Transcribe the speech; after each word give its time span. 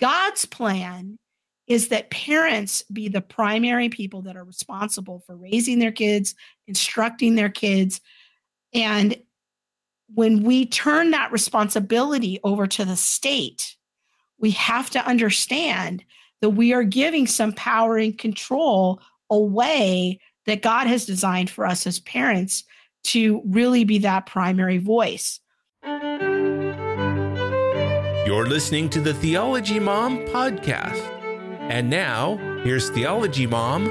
God's 0.00 0.44
plan 0.44 1.18
is 1.66 1.88
that 1.88 2.10
parents 2.10 2.82
be 2.92 3.08
the 3.08 3.20
primary 3.20 3.88
people 3.88 4.22
that 4.22 4.36
are 4.36 4.44
responsible 4.44 5.22
for 5.26 5.36
raising 5.36 5.78
their 5.78 5.92
kids, 5.92 6.34
instructing 6.66 7.34
their 7.34 7.50
kids. 7.50 8.00
And 8.72 9.16
when 10.14 10.42
we 10.42 10.64
turn 10.66 11.10
that 11.10 11.30
responsibility 11.30 12.40
over 12.42 12.66
to 12.66 12.84
the 12.84 12.96
state, 12.96 13.76
we 14.38 14.52
have 14.52 14.88
to 14.90 15.06
understand 15.06 16.04
that 16.40 16.50
we 16.50 16.72
are 16.72 16.84
giving 16.84 17.26
some 17.26 17.52
power 17.52 17.98
and 17.98 18.16
control 18.16 19.00
away 19.30 20.20
that 20.46 20.62
God 20.62 20.86
has 20.86 21.04
designed 21.04 21.50
for 21.50 21.66
us 21.66 21.86
as 21.86 22.00
parents 22.00 22.64
to 23.04 23.42
really 23.44 23.84
be 23.84 23.98
that 23.98 24.26
primary 24.26 24.78
voice. 24.78 25.40
You're 28.28 28.44
listening 28.44 28.90
to 28.90 29.00
the 29.00 29.14
Theology 29.14 29.80
Mom 29.80 30.18
podcast. 30.26 31.00
And 31.70 31.88
now, 31.88 32.36
here's 32.62 32.90
Theology 32.90 33.46
Mom, 33.46 33.86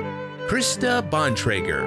Krista 0.48 1.02
Bontrager. 1.10 1.82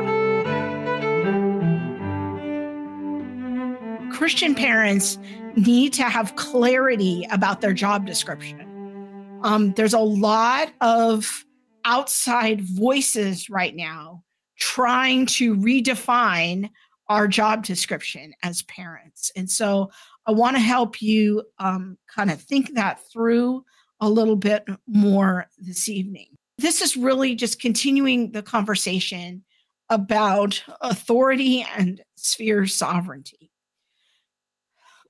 Christian 4.12 4.56
parents 4.56 5.16
need 5.55 5.92
to 5.92 6.02
have 6.02 6.34
clarity 6.34 7.25
about 7.30 7.61
their 7.61 7.73
job 7.73 8.05
description. 8.05 9.39
Um, 9.45 9.73
there's 9.75 9.95
a 9.95 10.01
lot 10.01 10.73
of 10.80 11.47
outside 11.84 12.62
voices 12.62 13.48
right 13.48 13.77
now 13.77 14.25
trying 14.59 15.27
to 15.27 15.55
redefine 15.55 16.69
our 17.09 17.28
job 17.28 17.64
description 17.64 18.33
as 18.42 18.62
parents. 18.62 19.30
And 19.37 19.48
so 19.48 19.91
I 20.30 20.33
want 20.33 20.55
to 20.55 20.62
help 20.62 21.02
you 21.02 21.43
um, 21.59 21.98
kind 22.07 22.30
of 22.30 22.41
think 22.41 22.75
that 22.75 23.01
through 23.12 23.65
a 23.98 24.09
little 24.09 24.37
bit 24.37 24.65
more 24.87 25.47
this 25.59 25.89
evening. 25.89 26.29
This 26.56 26.80
is 26.80 26.97
really 26.97 27.34
just 27.34 27.61
continuing 27.61 28.31
the 28.31 28.41
conversation 28.41 29.42
about 29.89 30.62
authority 30.83 31.67
and 31.77 32.01
sphere 32.14 32.69
sovereignty. 32.69 33.51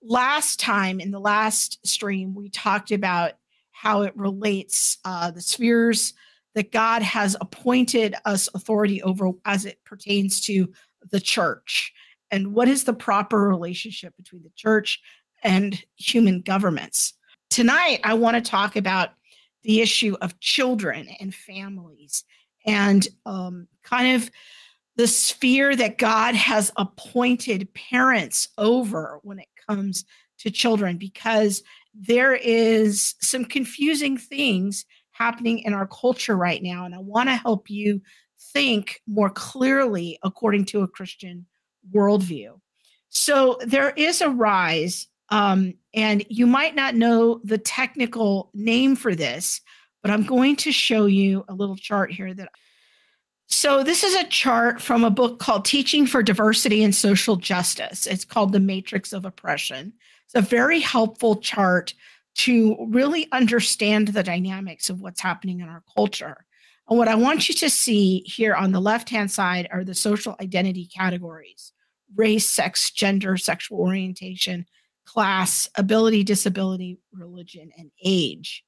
Last 0.03 0.59
time 0.59 1.01
in 1.01 1.11
the 1.11 1.21
last 1.21 1.87
stream, 1.87 2.35
we 2.35 2.49
talked 2.49 2.91
about 2.91 3.33
how 3.73 4.01
it 4.01 4.17
relates 4.17 4.97
uh, 5.05 5.31
the 5.33 5.43
spheres 5.43 6.15
that 6.55 6.73
God 6.73 7.03
has 7.03 7.37
appointed 7.43 8.15
us 8.25 8.49
authority 8.55 9.03
over 9.03 9.33
as 9.45 9.67
it 9.67 9.85
pertains 9.85 10.41
to 10.47 10.73
the 11.11 11.21
church 11.21 11.93
and 12.31 12.55
what 12.55 12.69
is 12.69 12.85
the 12.85 12.93
proper 12.93 13.49
relationship 13.49 14.17
between 14.17 14.43
the 14.43 14.53
church 14.57 15.01
and 15.43 15.83
human 15.97 16.41
governments. 16.41 17.15
Tonight, 17.49 18.01
I 18.05 18.15
want 18.15 18.37
to 18.37 18.51
talk 18.51 18.77
about 18.77 19.11
the 19.63 19.81
issue 19.81 20.17
of 20.21 20.39
children 20.41 21.09
and 21.19 21.35
families 21.35 22.25
and 22.67 23.07
um, 23.27 23.69
kind 23.83 24.17
of 24.17 24.31
the 24.97 25.07
sphere 25.07 25.75
that 25.77 25.99
God 25.99 26.35
has 26.35 26.71
appointed 26.77 27.73
parents 27.75 28.49
over 28.59 29.19
when 29.23 29.39
it 29.39 29.49
comes 29.69 30.05
to 30.39 30.51
children, 30.51 30.97
because 30.97 31.63
there 31.95 32.35
is 32.35 33.15
some 33.21 33.45
confusing 33.45 34.17
things 34.17 34.85
happening 35.11 35.61
in 35.61 35.75
our 35.75 35.87
culture 35.87 36.37
right 36.37 36.63
now. 36.63 36.85
And 36.85 36.95
I 36.95 36.99
want 36.99 37.29
to 37.29 37.35
help 37.35 37.69
you 37.69 38.01
think 38.53 39.01
more 39.07 39.31
clearly 39.31 40.19
according 40.23 40.65
to 40.67 40.83
a 40.83 40.89
Christian 40.89 41.47
worldview. 41.93 42.61
So 43.09 43.59
there 43.65 43.91
is 43.91 44.21
a 44.21 44.31
rise, 44.31 45.09
um, 45.31 45.75
and 45.95 46.25
you 46.29 46.47
might 46.47 46.75
not 46.75 46.95
know 46.95 47.41
the 47.45 47.59
technical 47.59 48.51
name 48.55 48.97
for 48.97 49.15
this, 49.15 49.61
but 50.03 50.11
I'm 50.11 50.25
going 50.25 50.57
to 50.57 50.73
show 50.73 51.07
you 51.07 51.45
a 51.49 51.55
little 51.55 51.77
chart 51.77 52.13
here 52.13 52.33
that. 52.35 52.51
So 53.49 53.83
this 53.83 54.05
is 54.05 54.15
a 54.15 54.29
chart 54.29 54.81
from 54.81 55.03
a 55.03 55.11
book 55.11 55.41
called 55.41 55.65
Teaching 55.65 56.07
for 56.07 56.23
Diversity 56.23 56.85
and 56.85 56.95
Social 56.95 57.35
Justice. 57.35 58.07
It's 58.07 58.25
called 58.25 58.53
The 58.53 58.61
Matrix 58.61 59.13
of 59.13 59.25
Oppression. 59.25 59.93
It's 60.27 60.37
a 60.37 60.41
very 60.41 60.79
helpful 60.79 61.37
chart 61.37 61.93
to 62.37 62.77
really 62.89 63.27
understand 63.33 64.09
the 64.09 64.23
dynamics 64.23 64.89
of 64.89 65.01
what's 65.01 65.21
happening 65.21 65.59
in 65.61 65.69
our 65.69 65.83
culture. 65.95 66.47
And 66.91 66.99
what 66.99 67.09
I 67.09 67.15
want 67.15 67.49
you 67.49 67.55
to 67.55 67.71
see 67.71 68.25
here 68.27 68.55
on 68.55 68.73
the 68.73 68.81
left 68.81 69.09
hand 69.09 69.31
side 69.31 69.69
are 69.71 69.85
the 69.85 69.95
social 69.95 70.37
identity 70.41 70.87
categories 70.87 71.73
race, 72.17 72.51
sex, 72.51 72.91
gender, 72.91 73.37
sexual 73.37 73.79
orientation, 73.79 74.67
class, 75.07 75.69
ability, 75.77 76.25
disability, 76.25 76.99
religion, 77.13 77.71
and 77.79 77.93
age. 78.05 78.65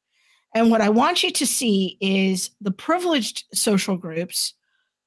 And 0.54 0.70
what 0.70 0.80
I 0.80 0.90
want 0.90 1.24
you 1.24 1.32
to 1.32 1.46
see 1.46 1.98
is 2.00 2.50
the 2.60 2.70
privileged 2.70 3.44
social 3.52 3.96
groups, 3.96 4.54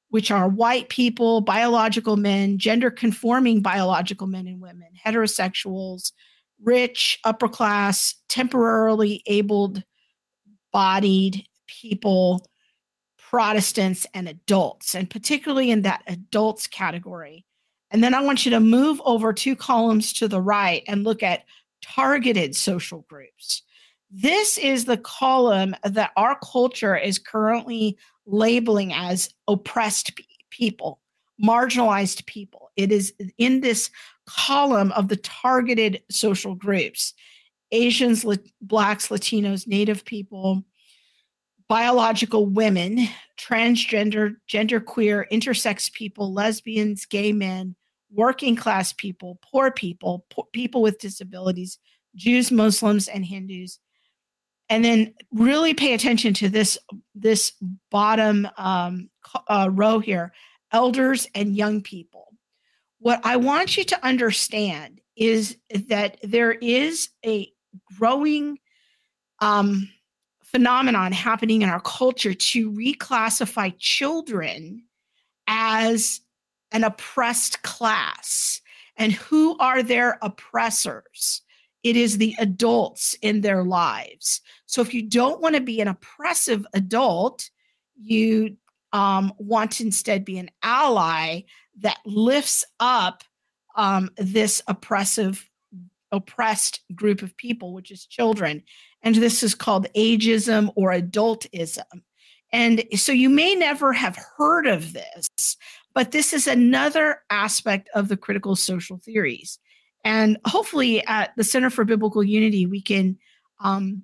which 0.09 0.31
are 0.31 0.49
white 0.49 0.89
people, 0.89 1.39
biological 1.39 2.17
men, 2.17 2.57
gender 2.57 2.91
conforming 2.91 3.61
biological 3.61 4.27
men 4.27 4.47
and 4.47 4.59
women, 4.59 4.89
heterosexuals, 5.05 6.11
rich, 6.61 7.19
upper 7.23 7.47
class, 7.47 8.15
temporarily 8.27 9.23
abled 9.27 9.83
bodied 10.73 11.45
people, 11.67 12.45
Protestants, 13.35 14.07
and 14.13 14.29
adults, 14.29 14.95
and 14.95 15.09
particularly 15.09 15.69
in 15.69 15.81
that 15.81 16.03
adults 16.07 16.67
category. 16.67 17.45
And 17.91 18.01
then 18.01 18.13
I 18.13 18.21
want 18.21 18.45
you 18.45 18.51
to 18.51 18.61
move 18.61 19.01
over 19.03 19.33
two 19.33 19.57
columns 19.57 20.13
to 20.13 20.29
the 20.29 20.39
right 20.39 20.83
and 20.87 21.03
look 21.03 21.21
at 21.21 21.43
targeted 21.81 22.55
social 22.55 23.01
groups. 23.09 23.63
This 24.09 24.57
is 24.57 24.85
the 24.85 24.95
column 24.95 25.75
that 25.83 26.13
our 26.15 26.39
culture 26.49 26.95
is 26.95 27.19
currently 27.19 27.97
labeling 28.25 28.93
as 28.93 29.29
oppressed 29.49 30.17
people, 30.49 31.01
marginalized 31.43 32.25
people. 32.27 32.71
It 32.77 32.89
is 32.89 33.13
in 33.37 33.59
this 33.59 33.89
column 34.25 34.93
of 34.93 35.09
the 35.09 35.17
targeted 35.17 36.03
social 36.09 36.55
groups 36.55 37.13
Asians, 37.73 38.25
Blacks, 38.61 39.09
Latinos, 39.09 39.67
Native 39.67 40.05
people, 40.05 40.63
biological 41.67 42.45
women, 42.45 43.07
transgender, 43.37 44.35
genderqueer, 44.49 45.25
intersex 45.31 45.91
people, 45.91 46.33
lesbians, 46.33 47.05
gay 47.05 47.31
men, 47.31 47.75
working 48.11 48.55
class 48.55 48.93
people, 48.93 49.39
poor 49.41 49.71
people, 49.71 50.25
people 50.53 50.81
with 50.81 50.99
disabilities, 50.99 51.79
Jews, 52.15 52.51
Muslims, 52.51 53.07
and 53.07 53.25
Hindus. 53.25 53.79
And 54.69 54.83
then 54.83 55.13
really 55.31 55.73
pay 55.73 55.93
attention 55.93 56.33
to 56.35 56.49
this 56.49 56.77
this 57.13 57.53
bottom 57.91 58.47
um, 58.57 59.09
uh, 59.47 59.69
row 59.71 59.99
here: 59.99 60.33
elders 60.71 61.27
and 61.35 61.55
young 61.55 61.83
people. 61.83 62.33
What 62.97 63.21
I 63.23 63.37
want 63.37 63.77
you 63.77 63.83
to 63.83 64.05
understand 64.05 65.01
is 65.15 65.57
that 65.69 66.17
there 66.23 66.51
is 66.51 67.09
a 67.23 67.51
growing 67.95 68.57
um, 69.39 69.87
phenomenon 70.55 71.11
happening 71.11 71.63
in 71.63 71.69
our 71.69 71.81
culture 71.81 72.33
to 72.33 72.71
reclassify 72.71 73.75
children 73.77 74.81
as 75.47 76.21
an 76.71 76.85
oppressed 76.85 77.61
class. 77.61 78.61
And 78.95 79.11
who 79.11 79.57
are 79.57 79.83
their 79.83 80.17
oppressors? 80.21 81.41
It 81.83 81.97
is 81.97 82.17
the 82.17 82.35
adults 82.39 83.17
in 83.21 83.41
their 83.41 83.65
lives. 83.65 84.39
So 84.65 84.81
if 84.81 84.93
you 84.93 85.01
don't 85.01 85.41
want 85.41 85.55
to 85.55 85.61
be 85.61 85.81
an 85.81 85.89
oppressive 85.89 86.65
adult, 86.73 87.49
you 88.01 88.55
um, 88.93 89.33
want 89.37 89.71
to 89.71 89.83
instead 89.83 90.23
be 90.23 90.37
an 90.37 90.49
ally 90.63 91.41
that 91.79 91.97
lifts 92.05 92.63
up 92.79 93.25
um, 93.75 94.09
this 94.15 94.61
oppressive 94.69 95.49
oppressed 96.15 96.81
group 96.95 97.21
of 97.21 97.35
people 97.37 97.73
which 97.73 97.91
is 97.91 98.05
children. 98.05 98.63
And 99.03 99.15
this 99.15 99.43
is 99.43 99.53
called 99.53 99.87
ageism 99.95 100.71
or 100.75 100.91
adultism. 100.91 101.83
And 102.51 102.85
so 102.95 103.11
you 103.11 103.29
may 103.29 103.55
never 103.55 103.93
have 103.93 104.17
heard 104.37 104.67
of 104.67 104.93
this 104.93 105.57
but 105.93 106.11
this 106.11 106.33
is 106.33 106.45
another 106.45 107.21
aspect 107.29 107.89
of 107.95 108.09
the 108.09 108.17
critical 108.17 108.57
social 108.57 108.97
theories. 108.97 109.59
And 110.03 110.37
hopefully 110.45 111.03
at 111.07 111.31
the 111.37 111.43
center 111.43 111.69
for 111.69 111.85
biblical 111.85 112.23
unity 112.23 112.65
we 112.65 112.81
can 112.81 113.17
um, 113.59 114.03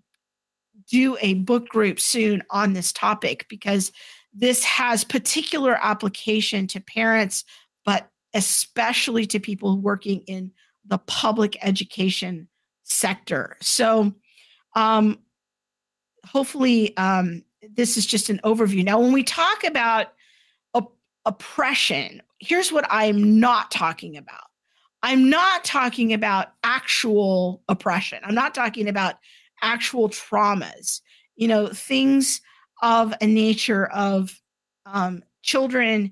do 0.89 1.17
a 1.21 1.35
book 1.35 1.67
group 1.69 1.99
soon 1.99 2.43
on 2.49 2.73
this 2.73 2.91
topic 2.91 3.45
because 3.49 3.91
this 4.33 4.63
has 4.63 5.03
particular 5.03 5.77
application 5.81 6.67
to 6.67 6.79
parents, 6.79 7.43
but 7.85 8.09
especially 8.33 9.25
to 9.27 9.39
people 9.39 9.77
working 9.77 10.21
in 10.27 10.51
the 10.85 10.97
public 10.99 11.57
education 11.61 12.47
sector. 12.83 13.57
So, 13.61 14.13
um, 14.75 15.19
hopefully, 16.25 16.95
um, 16.97 17.43
this 17.75 17.97
is 17.97 18.05
just 18.05 18.29
an 18.29 18.39
overview. 18.43 18.83
Now, 18.83 18.99
when 18.99 19.11
we 19.11 19.23
talk 19.23 19.63
about 19.63 20.07
op- 20.73 20.97
oppression, 21.25 22.21
here's 22.39 22.71
what 22.71 22.85
I'm 22.89 23.39
not 23.39 23.71
talking 23.71 24.17
about. 24.17 24.43
I'm 25.03 25.29
not 25.29 25.63
talking 25.63 26.13
about 26.13 26.53
actual 26.63 27.63
oppression. 27.67 28.19
I'm 28.23 28.35
not 28.35 28.53
talking 28.53 28.87
about 28.87 29.15
actual 29.61 30.09
traumas. 30.09 31.01
you 31.35 31.47
know, 31.47 31.67
things 31.67 32.41
of 32.81 33.13
a 33.21 33.27
nature 33.27 33.87
of 33.87 34.39
um, 34.85 35.23
children 35.41 36.11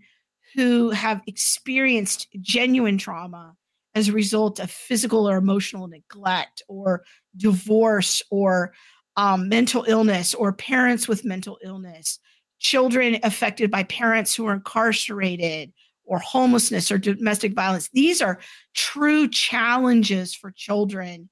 who 0.56 0.89
have 0.89 1.21
experienced 1.27 2.27
genuine 2.42 2.98
trauma 2.98 3.56
as 4.00 4.07
a 4.07 4.13
result 4.13 4.60
of 4.60 4.72
physical 4.72 5.30
or 5.30 5.38
emotional 5.38 5.88
neglect 5.88 6.63
or 6.68 7.04
divorce 7.38 8.24
or 8.31 8.74
um, 9.18 9.50
mental 9.50 9.86
illness 9.88 10.34
or 10.34 10.54
parents 10.54 11.07
with 11.07 11.25
mental 11.25 11.60
illness, 11.63 12.19
children 12.60 13.19
affected 13.24 13.69
by 13.69 13.84
parents 13.84 14.34
who 14.34 14.46
are 14.46 14.54
incarcerated 14.54 15.74
or 16.06 16.18
homelessness 16.19 16.90
or 16.90 16.98
domestic 16.98 17.54
violence. 17.54 17.90
These 17.94 18.22
are 18.22 18.40
true 18.74 19.28
challenges 19.28 20.34
for 20.34 20.52
children 20.52 21.30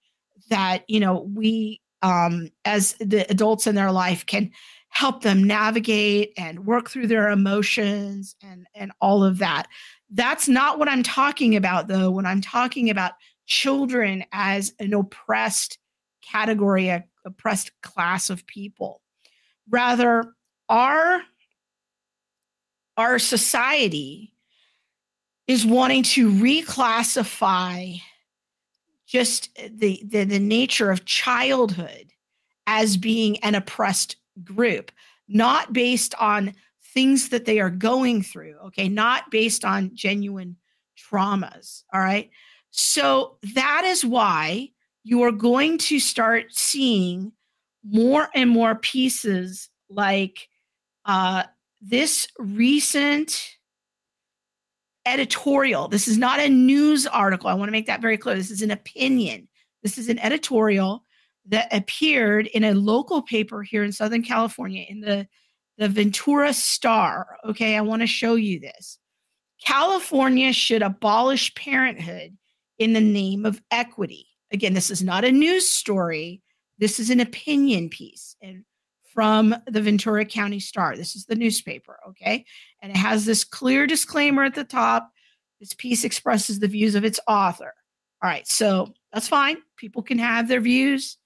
that, 0.50 0.84
you 0.88 1.00
know, 1.00 1.30
we 1.34 1.82
um, 2.04 2.50
as 2.66 2.94
the 3.00 3.26
adults 3.32 3.66
in 3.66 3.76
their 3.76 3.92
life 3.92 4.26
can 4.26 4.52
help 4.98 5.22
them 5.22 5.44
navigate 5.44 6.34
and 6.38 6.66
work 6.66 6.90
through 6.90 7.06
their 7.06 7.30
emotions 7.30 8.36
and 8.42 8.66
and 8.74 8.92
all 9.00 9.24
of 9.24 9.38
that. 9.38 9.68
That's 10.10 10.48
not 10.48 10.80
what 10.80 10.90
i'm 10.90 11.04
talking 11.04 11.56
about 11.56 11.88
though 11.88 12.10
when 12.10 12.26
i'm 12.26 12.42
talking 12.42 12.90
about 12.90 13.12
children 13.46 14.26
as 14.32 14.74
an 14.80 14.96
oppressed 14.96 15.78
category 16.24 16.90
a 16.90 17.04
oppressed 17.26 17.72
class 17.84 18.32
of 18.32 18.48
people. 18.48 19.04
Rather 19.70 20.34
our 20.68 21.22
our 22.98 23.20
society 23.20 24.34
is 25.46 25.64
wanting 25.64 26.02
to 26.02 26.32
reclassify 26.32 28.02
just 29.06 29.56
the, 29.56 30.02
the 30.04 30.24
the 30.24 30.40
nature 30.40 30.90
of 30.90 31.06
childhood 31.06 32.14
as 32.66 32.98
being 32.98 33.38
an 33.44 33.54
oppressed 33.54 34.16
group, 34.44 34.92
not 35.28 35.74
based 35.74 36.16
on 36.20 36.54
things 36.94 37.30
that 37.30 37.46
they 37.46 37.60
are 37.60 37.70
going 37.70 38.22
through, 38.22 38.56
okay, 38.66 38.90
not 38.90 39.30
based 39.32 39.64
on 39.66 39.92
genuine 39.94 40.56
traumas, 40.98 41.84
all 41.94 42.00
right? 42.00 42.30
So 42.72 43.38
that 43.56 43.84
is 43.86 44.04
why 44.04 44.72
you 45.04 45.24
are 45.24 45.32
going 45.32 45.78
to 45.78 46.00
start 46.00 46.48
seeing 46.52 47.32
more 47.84 48.30
and 48.34 48.50
more 48.50 48.76
pieces 48.76 49.70
like 49.90 50.50
uh, 51.06 51.44
this 51.82 52.28
recent 52.38 53.58
editorial. 55.06 55.88
This 55.88 56.08
is 56.08 56.18
not 56.18 56.40
a 56.40 56.50
news 56.50 57.08
article. 57.08 57.50
I 57.50 57.54
want 57.54 57.70
to 57.70 57.72
make 57.72 57.88
that 57.88 58.02
very 58.02 58.18
clear. 58.18 58.36
This 58.36 58.52
is 58.52 58.62
an 58.62 58.72
opinion. 58.72 59.48
This 59.84 59.98
is 59.98 60.10
an 60.10 60.20
editorial 60.20 61.06
that 61.50 61.74
appeared 61.74 62.48
in 62.48 62.64
a 62.64 62.74
local 62.74 63.22
paper 63.22 63.64
here 63.64 63.84
in 63.84 63.92
Southern 63.92 64.24
California 64.24 64.86
in 64.88 65.00
the, 65.00 65.28
the 65.78 65.88
Ventura 65.88 66.54
Star. 66.54 67.38
Okay, 67.48 67.76
I 67.76 67.82
want 67.82 68.02
to 68.02 68.08
show 68.08 68.36
you 68.36 68.60
this. 68.60 69.00
California 69.64 70.54
should 70.54 70.82
abolish 70.82 71.54
parenthood 71.56 72.38
in 72.78 72.94
the 72.94 73.02
name 73.02 73.46
of 73.46 73.62
equity. 73.72 74.28
Again, 74.52 74.74
this 74.74 74.92
is 74.92 75.04
not 75.04 75.26
a 75.26 75.32
news 75.32 75.68
story. 75.68 76.42
This 76.78 77.00
is 77.00 77.10
an 77.10 77.20
opinion 77.20 77.90
piece 77.90 78.36
and 78.42 78.64
from 79.14 79.56
the 79.66 79.82
Ventura 79.82 80.26
County 80.26 80.60
Star. 80.60 80.96
This 80.96 81.16
is 81.16 81.26
the 81.26 81.36
newspaper, 81.36 81.98
okay? 82.10 82.46
And 82.84 82.92
it 82.92 82.98
has 82.98 83.26
this 83.26 83.44
clear 83.44 83.88
disclaimer 83.88 84.44
at 84.44 84.54
the 84.54 84.64
top. 84.64 85.10
This 85.60 85.74
piece 85.74 86.04
expresses 86.04 86.60
the 86.60 86.68
views 86.68 86.94
of 86.94 87.04
its 87.04 87.20
author. 87.28 87.74
All 88.22 88.30
right, 88.30 88.48
so 88.48 88.94
that's 89.12 89.28
fine. 89.28 89.58
People 89.76 90.04
can 90.04 90.20
have 90.20 90.48
their 90.48 90.62
views. 90.62 91.18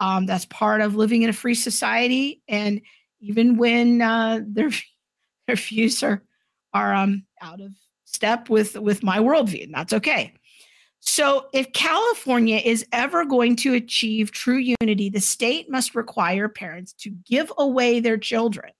Um, 0.00 0.26
that's 0.26 0.44
part 0.46 0.80
of 0.80 0.94
living 0.94 1.22
in 1.22 1.30
a 1.30 1.32
free 1.32 1.54
society. 1.54 2.42
And 2.48 2.82
even 3.20 3.56
when 3.56 4.02
uh, 4.02 4.40
their 4.46 4.70
their 5.46 5.56
views 5.56 6.02
are 6.02 6.22
are 6.74 6.94
um, 6.94 7.24
out 7.40 7.60
of 7.60 7.72
step 8.04 8.48
with 8.48 8.76
with 8.76 9.02
my 9.02 9.18
worldview, 9.18 9.64
and 9.64 9.74
that's 9.74 9.92
okay. 9.92 10.32
So, 11.00 11.46
if 11.52 11.72
California 11.72 12.56
is 12.56 12.84
ever 12.92 13.24
going 13.24 13.54
to 13.56 13.74
achieve 13.74 14.32
true 14.32 14.74
unity, 14.80 15.08
the 15.08 15.20
state 15.20 15.70
must 15.70 15.94
require 15.94 16.48
parents 16.48 16.92
to 16.94 17.10
give 17.10 17.52
away 17.58 18.00
their 18.00 18.18
children. 18.18 18.72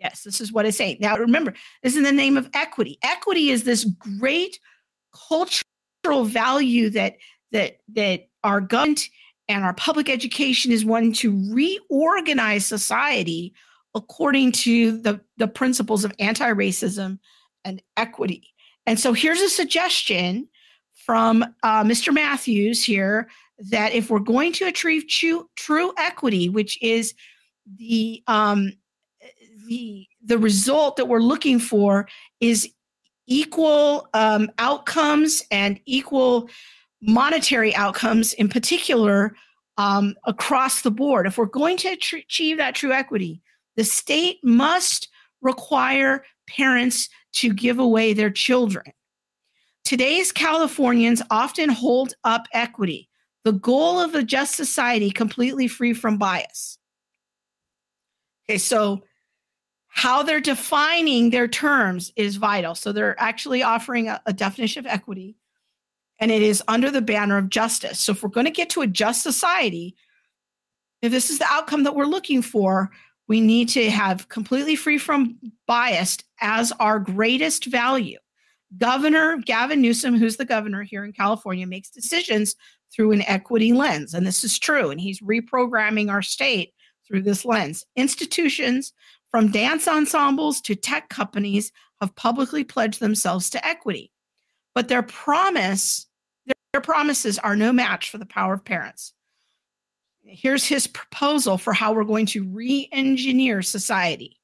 Yes, 0.00 0.22
this 0.22 0.40
is 0.40 0.52
what 0.52 0.64
it's 0.64 0.78
saying. 0.78 0.98
Now, 1.00 1.16
remember, 1.16 1.52
this 1.82 1.92
is 1.92 1.98
in 1.98 2.04
the 2.04 2.12
name 2.12 2.36
of 2.36 2.48
equity. 2.54 2.98
Equity 3.02 3.50
is 3.50 3.64
this 3.64 3.84
great 3.84 4.58
cultural 5.28 6.24
value 6.24 6.90
that 6.90 7.16
that 7.52 7.78
that 7.94 8.28
our 8.42 8.60
government 8.60 9.08
and 9.48 9.64
our 9.64 9.74
public 9.74 10.08
education 10.08 10.72
is 10.72 10.84
one 10.84 11.12
to 11.14 11.52
reorganize 11.52 12.66
society 12.66 13.54
according 13.94 14.52
to 14.52 14.98
the, 14.98 15.20
the 15.36 15.46
principles 15.46 16.04
of 16.04 16.12
anti-racism 16.18 17.18
and 17.64 17.82
equity. 17.96 18.52
And 18.86 18.98
so 18.98 19.12
here's 19.12 19.40
a 19.40 19.48
suggestion 19.48 20.48
from 20.92 21.44
uh, 21.62 21.84
Mr. 21.84 22.12
Mathews 22.12 22.82
here 22.84 23.28
that 23.58 23.92
if 23.92 24.10
we're 24.10 24.18
going 24.18 24.52
to 24.54 24.66
achieve 24.66 25.06
true, 25.08 25.48
true 25.56 25.92
equity, 25.98 26.48
which 26.48 26.80
is 26.82 27.14
the 27.78 28.22
um, 28.26 28.72
the 29.66 30.06
the 30.24 30.38
result 30.38 30.96
that 30.96 31.06
we're 31.06 31.20
looking 31.20 31.58
for 31.58 32.08
is 32.40 32.70
equal 33.26 34.08
um, 34.12 34.50
outcomes 34.58 35.42
and 35.50 35.80
equal 35.86 36.48
monetary 37.06 37.74
outcomes 37.74 38.32
in 38.34 38.48
particular 38.48 39.36
um, 39.76 40.14
across 40.24 40.82
the 40.82 40.90
board. 40.90 41.26
If 41.26 41.38
we're 41.38 41.46
going 41.46 41.76
to 41.78 41.96
tr- 41.96 42.18
achieve 42.18 42.58
that 42.58 42.74
true 42.74 42.92
equity, 42.92 43.42
the 43.76 43.84
state 43.84 44.38
must 44.42 45.08
require 45.42 46.24
parents 46.48 47.08
to 47.34 47.52
give 47.52 47.78
away 47.78 48.12
their 48.12 48.30
children. 48.30 48.86
Today's 49.84 50.32
Californians 50.32 51.20
often 51.30 51.68
hold 51.68 52.14
up 52.24 52.46
equity, 52.52 53.08
the 53.44 53.52
goal 53.52 54.00
of 54.00 54.14
a 54.14 54.22
just 54.22 54.54
society 54.54 55.10
completely 55.10 55.68
free 55.68 55.92
from 55.92 56.16
bias. 56.16 56.78
Okay, 58.48 58.58
so 58.58 59.02
how 59.88 60.22
they're 60.22 60.40
defining 60.40 61.30
their 61.30 61.48
terms 61.48 62.12
is 62.16 62.36
vital. 62.36 62.74
So 62.74 62.92
they're 62.92 63.18
actually 63.20 63.62
offering 63.62 64.08
a, 64.08 64.20
a 64.26 64.32
definition 64.32 64.80
of 64.80 64.90
equity 64.90 65.36
and 66.20 66.30
it 66.30 66.42
is 66.42 66.62
under 66.68 66.90
the 66.90 67.02
banner 67.02 67.36
of 67.36 67.48
justice. 67.48 68.00
So 68.00 68.12
if 68.12 68.22
we're 68.22 68.28
going 68.28 68.46
to 68.46 68.52
get 68.52 68.70
to 68.70 68.82
a 68.82 68.86
just 68.86 69.22
society, 69.22 69.96
if 71.02 71.10
this 71.10 71.30
is 71.30 71.38
the 71.38 71.46
outcome 71.48 71.82
that 71.84 71.94
we're 71.94 72.04
looking 72.04 72.42
for, 72.42 72.90
we 73.28 73.40
need 73.40 73.68
to 73.70 73.90
have 73.90 74.28
completely 74.28 74.76
free 74.76 74.98
from 74.98 75.38
bias 75.66 76.18
as 76.40 76.72
our 76.72 76.98
greatest 76.98 77.66
value. 77.66 78.18
Governor 78.78 79.38
Gavin 79.38 79.80
Newsom, 79.80 80.16
who's 80.16 80.36
the 80.36 80.44
governor 80.44 80.82
here 80.82 81.04
in 81.04 81.12
California, 81.12 81.66
makes 81.66 81.90
decisions 81.90 82.56
through 82.92 83.12
an 83.12 83.22
equity 83.22 83.72
lens. 83.72 84.14
And 84.14 84.26
this 84.26 84.44
is 84.44 84.58
true. 84.58 84.90
And 84.90 85.00
he's 85.00 85.20
reprogramming 85.20 86.10
our 86.10 86.22
state 86.22 86.72
through 87.06 87.22
this 87.22 87.44
lens. 87.44 87.84
Institutions 87.96 88.92
from 89.30 89.50
dance 89.50 89.86
ensembles 89.88 90.60
to 90.62 90.74
tech 90.74 91.08
companies 91.08 91.72
have 92.00 92.14
publicly 92.14 92.64
pledged 92.64 93.00
themselves 93.00 93.50
to 93.50 93.66
equity 93.66 94.10
but 94.74 94.88
their 94.88 95.02
promise, 95.02 96.06
their, 96.72 96.80
promises 96.80 97.38
are 97.38 97.56
no 97.56 97.72
match 97.72 98.10
for 98.10 98.18
the 98.18 98.26
power 98.26 98.54
of 98.54 98.64
parents. 98.64 99.12
Here's 100.22 100.66
his 100.66 100.86
proposal 100.86 101.58
for 101.58 101.72
how 101.72 101.92
we're 101.92 102.04
going 102.04 102.26
to 102.26 102.44
re 102.44 102.88
engineer 102.92 103.62
society. 103.62 104.40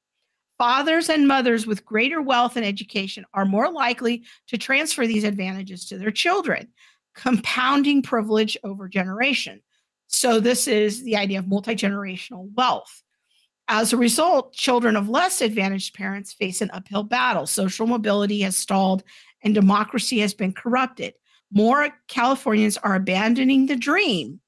Fathers 0.59 1.09
and 1.09 1.27
mothers 1.27 1.67
with 1.67 1.87
greater 1.87 2.21
wealth 2.21 2.57
and 2.57 2.67
education 2.67 3.25
are 3.33 3.47
more 3.47 3.73
likely 3.73 4.25
to 4.49 4.59
transfer 4.59 5.07
these 5.07 5.25
advantages 5.25 5.87
to 5.87 5.97
their 5.97 6.11
children, 6.11 6.69
compounding 7.15 8.03
privilege 8.03 8.59
over 8.63 8.87
generation. 8.89 9.63
So, 10.07 10.39
this 10.39 10.69
is 10.69 11.03
the 11.03 11.17
idea 11.17 11.39
of 11.39 11.49
multi 11.49 11.75
generational 11.75 12.53
wealth. 12.55 13.03
As 13.73 13.93
a 13.93 13.97
result, 13.97 14.53
children 14.53 14.97
of 14.97 15.09
less 15.09 15.41
advantaged 15.41 15.95
parents 15.95 16.33
face 16.33 16.61
an 16.61 16.73
uphill 16.73 17.05
battle. 17.05 17.47
Social 17.47 17.87
mobility 17.87 18.41
has 18.41 18.57
stalled 18.57 19.05
and 19.45 19.55
democracy 19.55 20.19
has 20.19 20.35
been 20.35 20.53
corrupted. 20.53 21.15
More 21.53 21.89
Californians 22.09 22.77
are 22.79 22.97
abandoning 22.97 23.67
the 23.67 23.77
dream. 23.77 24.41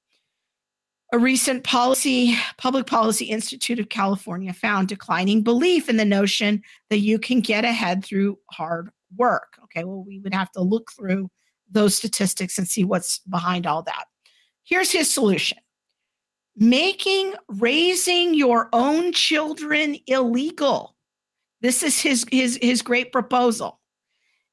A 1.13 1.21
recent 1.21 1.63
policy, 1.63 2.37
Public 2.59 2.89
Policy 2.89 3.27
Institute 3.27 3.79
of 3.79 3.91
California 3.91 4.53
found 4.53 4.89
declining 4.89 5.45
belief 5.45 5.89
in 5.89 5.99
the 5.99 6.05
notion 6.05 6.61
that 6.91 6.99
you 6.99 7.21
can 7.21 7.39
get 7.39 7.65
ahead 7.65 8.05
through 8.05 8.41
hard 8.51 8.91
work. 9.17 9.57
Okay, 9.65 9.85
well, 9.85 10.03
we 10.05 10.19
would 10.19 10.35
have 10.35 10.51
to 10.53 10.63
look 10.63 10.91
through 10.91 11.31
those 11.71 11.95
statistics 11.95 12.59
and 12.59 12.67
see 12.67 12.83
what's 12.83 13.21
behind 13.21 13.69
all 13.69 13.85
that. 13.85 14.07
Here's 14.65 14.91
his 14.91 15.09
solution 15.09 15.59
making 16.57 17.35
raising 17.49 18.35
your 18.35 18.69
own 18.73 19.13
children 19.13 19.97
illegal. 20.07 20.95
This 21.61 21.83
is 21.83 22.01
his, 22.01 22.27
his, 22.31 22.59
his 22.61 22.83
great 22.83 23.13
proposal. 23.13 23.81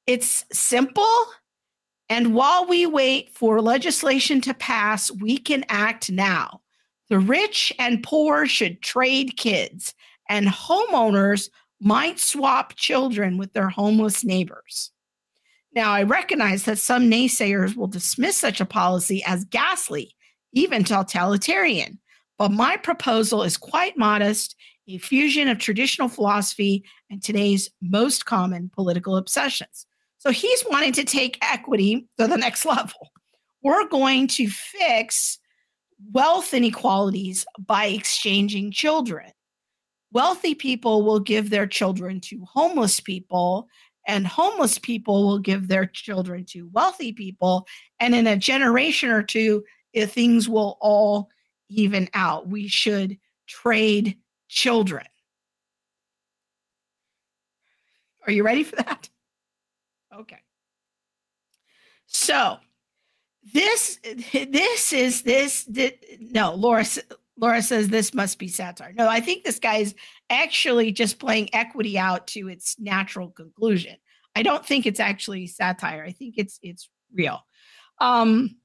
It's 0.07 0.45
simple. 0.51 1.25
And 2.09 2.33
while 2.33 2.65
we 2.65 2.85
wait 2.85 3.31
for 3.31 3.61
legislation 3.61 4.41
to 4.41 4.53
pass, 4.53 5.11
we 5.11 5.37
can 5.37 5.65
act 5.69 6.11
now. 6.11 6.61
The 7.09 7.19
rich 7.19 7.73
and 7.79 8.03
poor 8.03 8.45
should 8.45 8.81
trade 8.81 9.37
kids, 9.37 9.93
and 10.27 10.47
homeowners 10.47 11.49
might 11.81 12.19
swap 12.19 12.75
children 12.75 13.37
with 13.37 13.53
their 13.53 13.69
homeless 13.69 14.23
neighbors. 14.23 14.91
Now, 15.73 15.91
I 15.91 16.03
recognize 16.03 16.63
that 16.63 16.79
some 16.79 17.09
naysayers 17.09 17.75
will 17.75 17.87
dismiss 17.87 18.37
such 18.37 18.59
a 18.59 18.65
policy 18.65 19.23
as 19.25 19.45
ghastly, 19.45 20.15
even 20.53 20.83
totalitarian, 20.83 21.99
but 22.37 22.51
my 22.51 22.77
proposal 22.77 23.43
is 23.43 23.57
quite 23.57 23.97
modest 23.97 24.55
a 24.89 24.97
fusion 24.97 25.47
of 25.47 25.59
traditional 25.59 26.09
philosophy 26.09 26.83
and 27.09 27.21
today's 27.21 27.69
most 27.81 28.25
common 28.25 28.71
political 28.73 29.17
obsessions. 29.17 29.85
So 30.17 30.31
he's 30.31 30.63
wanting 30.69 30.93
to 30.93 31.03
take 31.03 31.37
equity 31.41 32.07
to 32.17 32.27
the 32.27 32.37
next 32.37 32.65
level. 32.65 33.11
We're 33.61 33.87
going 33.87 34.27
to 34.29 34.49
fix 34.49 35.37
wealth 36.11 36.53
inequalities 36.53 37.45
by 37.59 37.85
exchanging 37.85 38.71
children. 38.71 39.31
Wealthy 40.11 40.55
people 40.55 41.03
will 41.03 41.19
give 41.19 41.49
their 41.49 41.67
children 41.67 42.19
to 42.21 42.43
homeless 42.51 42.99
people, 42.99 43.67
and 44.07 44.25
homeless 44.25 44.79
people 44.79 45.27
will 45.27 45.39
give 45.39 45.67
their 45.67 45.85
children 45.85 46.45
to 46.45 46.67
wealthy 46.73 47.11
people. 47.11 47.67
And 47.99 48.15
in 48.15 48.25
a 48.25 48.37
generation 48.37 49.11
or 49.11 49.21
two, 49.21 49.63
things 49.93 50.47
will 50.47 50.77
all 50.81 51.29
even 51.69 52.09
out. 52.13 52.47
We 52.47 52.67
should 52.67 53.17
trade 53.47 54.17
children. 54.47 55.05
Are 58.25 58.31
you 58.31 58.43
ready 58.43 58.63
for 58.63 58.75
that? 58.77 59.09
Okay. 60.13 60.39
So 62.07 62.57
this 63.53 63.99
this 64.33 64.93
is 64.93 65.21
this, 65.23 65.63
this 65.63 65.93
no 66.19 66.53
Laura 66.53 66.85
Laura 67.37 67.61
says 67.61 67.87
this 67.87 68.13
must 68.13 68.37
be 68.37 68.47
satire. 68.47 68.93
No, 68.93 69.07
I 69.07 69.21
think 69.21 69.43
this 69.43 69.59
guy 69.59 69.77
is 69.77 69.95
actually 70.29 70.91
just 70.91 71.19
playing 71.19 71.53
equity 71.53 71.97
out 71.97 72.27
to 72.27 72.49
its 72.49 72.77
natural 72.79 73.29
conclusion. 73.29 73.95
I 74.35 74.43
don't 74.43 74.65
think 74.65 74.85
it's 74.85 74.99
actually 74.99 75.47
satire. 75.47 76.03
I 76.03 76.11
think 76.11 76.35
it's 76.37 76.59
it's 76.61 76.89
real. 77.13 77.39
Um, 77.99 78.57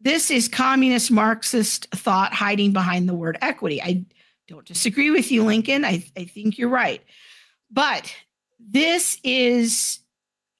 this 0.00 0.30
is 0.30 0.48
communist 0.48 1.10
Marxist 1.10 1.88
thought 1.92 2.32
hiding 2.32 2.72
behind 2.72 3.08
the 3.08 3.14
word 3.14 3.38
equity. 3.40 3.82
I 3.82 4.04
don't 4.48 4.66
disagree 4.66 5.10
with 5.10 5.32
you, 5.32 5.44
Lincoln. 5.44 5.84
I, 5.84 6.04
I 6.16 6.24
think 6.24 6.58
you're 6.58 6.68
right. 6.68 7.02
But 7.70 8.14
this 8.58 9.18
is 9.24 10.00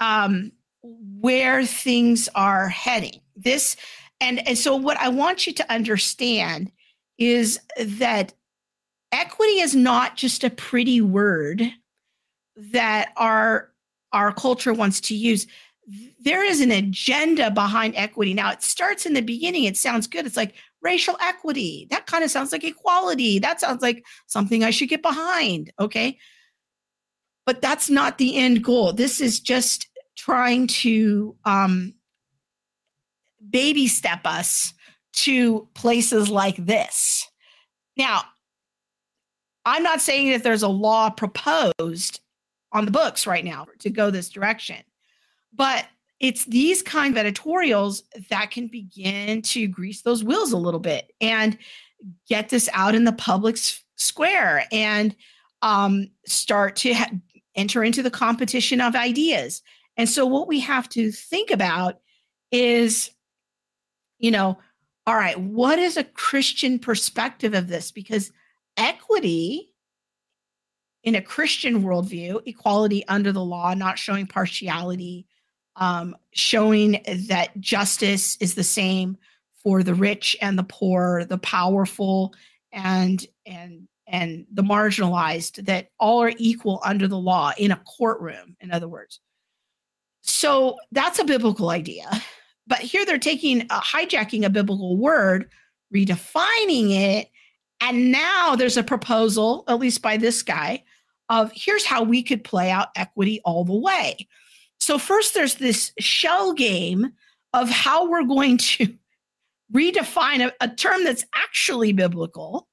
um, 0.00 0.52
where 0.82 1.64
things 1.64 2.28
are 2.34 2.68
heading. 2.68 3.20
This 3.36 3.76
and, 4.20 4.46
and 4.48 4.56
so 4.56 4.74
what 4.76 4.96
I 4.98 5.08
want 5.08 5.46
you 5.46 5.52
to 5.54 5.72
understand 5.72 6.72
is 7.18 7.60
that 7.78 8.32
equity 9.12 9.60
is 9.60 9.74
not 9.74 10.16
just 10.16 10.42
a 10.42 10.50
pretty 10.50 11.00
word 11.00 11.62
that 12.56 13.12
our 13.16 13.70
our 14.12 14.32
culture 14.32 14.72
wants 14.72 15.00
to 15.02 15.14
use 15.14 15.46
there 16.20 16.44
is 16.44 16.60
an 16.60 16.72
agenda 16.72 17.50
behind 17.50 17.94
equity. 17.96 18.34
Now, 18.34 18.50
it 18.50 18.62
starts 18.62 19.06
in 19.06 19.14
the 19.14 19.20
beginning. 19.20 19.64
It 19.64 19.76
sounds 19.76 20.06
good. 20.06 20.26
It's 20.26 20.36
like 20.36 20.54
racial 20.82 21.16
equity. 21.20 21.86
That 21.90 22.06
kind 22.06 22.24
of 22.24 22.30
sounds 22.30 22.52
like 22.52 22.64
equality. 22.64 23.38
That 23.38 23.60
sounds 23.60 23.82
like 23.82 24.04
something 24.26 24.64
I 24.64 24.70
should 24.70 24.88
get 24.88 25.02
behind. 25.02 25.72
Okay. 25.78 26.18
But 27.44 27.62
that's 27.62 27.88
not 27.88 28.18
the 28.18 28.36
end 28.36 28.64
goal. 28.64 28.92
This 28.92 29.20
is 29.20 29.38
just 29.38 29.88
trying 30.16 30.66
to 30.66 31.36
um, 31.44 31.94
baby 33.48 33.86
step 33.86 34.20
us 34.24 34.74
to 35.12 35.68
places 35.74 36.28
like 36.28 36.56
this. 36.56 37.28
Now, 37.96 38.22
I'm 39.64 39.82
not 39.82 40.00
saying 40.00 40.30
that 40.30 40.42
there's 40.42 40.62
a 40.62 40.68
law 40.68 41.10
proposed 41.10 42.20
on 42.72 42.84
the 42.84 42.90
books 42.90 43.26
right 43.26 43.44
now 43.44 43.66
to 43.80 43.90
go 43.90 44.10
this 44.10 44.28
direction. 44.28 44.78
But 45.56 45.86
it's 46.20 46.44
these 46.46 46.82
kind 46.82 47.14
of 47.14 47.18
editorials 47.18 48.02
that 48.30 48.50
can 48.50 48.68
begin 48.68 49.42
to 49.42 49.66
grease 49.66 50.02
those 50.02 50.24
wheels 50.24 50.52
a 50.52 50.56
little 50.56 50.80
bit 50.80 51.12
and 51.20 51.58
get 52.28 52.48
this 52.48 52.68
out 52.72 52.94
in 52.94 53.04
the 53.04 53.12
public 53.12 53.56
square 53.96 54.66
and 54.72 55.14
um, 55.62 56.08
start 56.26 56.76
to 56.76 56.94
ha- 56.94 57.10
enter 57.54 57.82
into 57.84 58.02
the 58.02 58.10
competition 58.10 58.80
of 58.80 58.94
ideas. 58.94 59.62
And 59.96 60.08
so, 60.08 60.26
what 60.26 60.48
we 60.48 60.60
have 60.60 60.88
to 60.90 61.10
think 61.10 61.50
about 61.50 62.00
is, 62.50 63.10
you 64.18 64.30
know, 64.30 64.58
all 65.06 65.16
right, 65.16 65.38
what 65.38 65.78
is 65.78 65.96
a 65.96 66.04
Christian 66.04 66.78
perspective 66.78 67.54
of 67.54 67.68
this? 67.68 67.90
Because 67.90 68.32
equity 68.76 69.72
in 71.04 71.14
a 71.14 71.22
Christian 71.22 71.82
worldview, 71.82 72.42
equality 72.46 73.06
under 73.06 73.32
the 73.32 73.44
law, 73.44 73.72
not 73.74 73.98
showing 73.98 74.26
partiality, 74.26 75.26
um, 75.76 76.16
showing 76.32 77.02
that 77.28 77.58
justice 77.60 78.36
is 78.40 78.54
the 78.54 78.64
same 78.64 79.16
for 79.62 79.82
the 79.82 79.94
rich 79.94 80.36
and 80.40 80.58
the 80.58 80.64
poor, 80.64 81.24
the 81.24 81.38
powerful 81.38 82.34
and 82.72 83.26
and 83.46 83.88
and 84.08 84.46
the 84.52 84.62
marginalized, 84.62 85.64
that 85.66 85.90
all 85.98 86.22
are 86.22 86.32
equal 86.36 86.80
under 86.84 87.08
the 87.08 87.18
law 87.18 87.52
in 87.58 87.72
a 87.72 87.82
courtroom, 87.98 88.56
in 88.60 88.70
other 88.70 88.88
words. 88.88 89.20
So 90.22 90.76
that's 90.92 91.18
a 91.18 91.24
biblical 91.24 91.70
idea. 91.70 92.08
But 92.68 92.78
here 92.78 93.06
they're 93.06 93.18
taking 93.18 93.66
uh, 93.70 93.80
hijacking 93.80 94.44
a 94.44 94.50
biblical 94.50 94.96
word, 94.96 95.50
redefining 95.94 96.90
it, 96.90 97.30
and 97.80 98.10
now 98.10 98.56
there's 98.56 98.76
a 98.76 98.82
proposal, 98.82 99.64
at 99.68 99.78
least 99.78 100.02
by 100.02 100.16
this 100.16 100.42
guy, 100.42 100.82
of 101.28 101.52
here's 101.54 101.84
how 101.84 102.02
we 102.02 102.22
could 102.22 102.42
play 102.42 102.70
out 102.70 102.88
equity 102.96 103.40
all 103.44 103.64
the 103.64 103.76
way. 103.76 104.26
So, 104.86 104.98
first, 104.98 105.34
there's 105.34 105.56
this 105.56 105.90
shell 105.98 106.52
game 106.52 107.12
of 107.52 107.68
how 107.68 108.08
we're 108.08 108.22
going 108.22 108.56
to 108.56 108.94
redefine 109.74 110.46
a, 110.46 110.52
a 110.60 110.68
term 110.68 111.02
that's 111.02 111.24
actually 111.34 111.92
biblical 111.92 112.68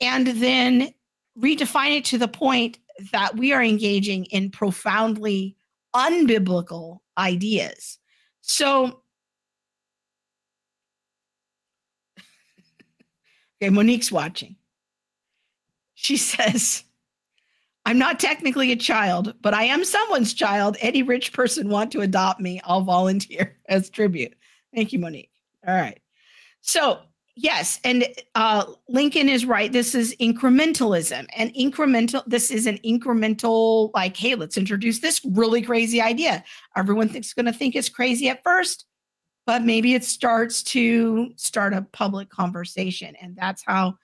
and 0.00 0.28
then 0.28 0.94
redefine 1.38 1.98
it 1.98 2.06
to 2.06 2.16
the 2.16 2.26
point 2.26 2.78
that 3.12 3.36
we 3.36 3.52
are 3.52 3.62
engaging 3.62 4.24
in 4.30 4.50
profoundly 4.50 5.56
unbiblical 5.94 7.00
ideas. 7.18 7.98
So, 8.40 9.02
okay, 13.60 13.68
Monique's 13.68 14.10
watching. 14.10 14.56
She 15.92 16.16
says, 16.16 16.84
I'm 17.86 17.98
not 17.98 18.18
technically 18.18 18.72
a 18.72 18.76
child, 18.76 19.34
but 19.42 19.52
I 19.52 19.64
am 19.64 19.84
someone's 19.84 20.32
child. 20.32 20.76
Any 20.80 21.02
rich 21.02 21.32
person 21.32 21.68
want 21.68 21.92
to 21.92 22.00
adopt 22.00 22.40
me, 22.40 22.60
I'll 22.64 22.80
volunteer 22.80 23.58
as 23.68 23.90
tribute. 23.90 24.34
Thank 24.74 24.92
you, 24.92 24.98
Monique. 24.98 25.30
All 25.66 25.74
right. 25.74 26.00
So, 26.62 27.00
yes, 27.36 27.78
and 27.84 28.06
uh, 28.34 28.64
Lincoln 28.88 29.28
is 29.28 29.44
right. 29.44 29.70
This 29.70 29.94
is 29.94 30.16
incrementalism. 30.18 31.26
And 31.36 31.52
incremental, 31.54 32.22
this 32.26 32.50
is 32.50 32.66
an 32.66 32.78
incremental, 32.78 33.90
like, 33.94 34.16
hey, 34.16 34.34
let's 34.34 34.56
introduce 34.56 35.00
this 35.00 35.20
really 35.24 35.60
crazy 35.60 36.00
idea. 36.00 36.42
Everyone 36.76 37.08
thinks 37.08 37.34
going 37.34 37.46
to 37.46 37.52
think 37.52 37.76
it's 37.76 37.90
crazy 37.90 38.30
at 38.30 38.42
first, 38.42 38.86
but 39.46 39.62
maybe 39.62 39.94
it 39.94 40.04
starts 40.04 40.62
to 40.62 41.32
start 41.36 41.74
a 41.74 41.82
public 41.92 42.30
conversation. 42.30 43.14
And 43.20 43.36
that's 43.36 43.62
how 43.62 43.98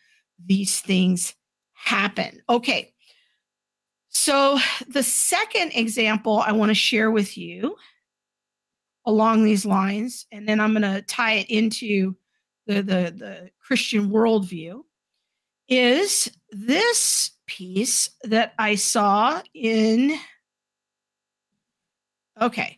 these 0.45 0.81
things 0.81 1.35
happen. 1.73 2.43
Okay. 2.49 2.93
So, 4.23 4.59
the 4.87 5.03
second 5.03 5.73
example 5.75 6.45
I 6.47 6.53
want 6.53 6.69
to 6.69 6.75
share 6.75 7.11
with 7.11 7.39
you 7.39 7.75
along 9.07 9.45
these 9.45 9.65
lines, 9.65 10.27
and 10.31 10.47
then 10.47 10.61
I'm 10.61 10.75
going 10.75 10.83
to 10.83 11.01
tie 11.01 11.37
it 11.37 11.49
into 11.49 12.15
the, 12.67 12.83
the, 12.83 13.15
the 13.17 13.51
Christian 13.63 14.11
worldview, 14.11 14.83
is 15.71 16.31
this 16.51 17.31
piece 17.47 18.11
that 18.25 18.53
I 18.59 18.75
saw 18.75 19.41
in. 19.55 20.19
Okay. 22.43 22.77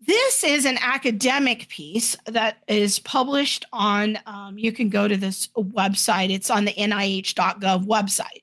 This 0.00 0.44
is 0.44 0.64
an 0.64 0.78
academic 0.80 1.66
piece 1.70 2.16
that 2.26 2.58
is 2.68 3.00
published 3.00 3.64
on, 3.72 4.16
um, 4.26 4.56
you 4.58 4.70
can 4.70 4.90
go 4.90 5.08
to 5.08 5.16
this 5.16 5.48
website. 5.56 6.30
It's 6.30 6.50
on 6.50 6.66
the 6.66 6.72
NIH.gov 6.74 7.84
website. 7.84 8.42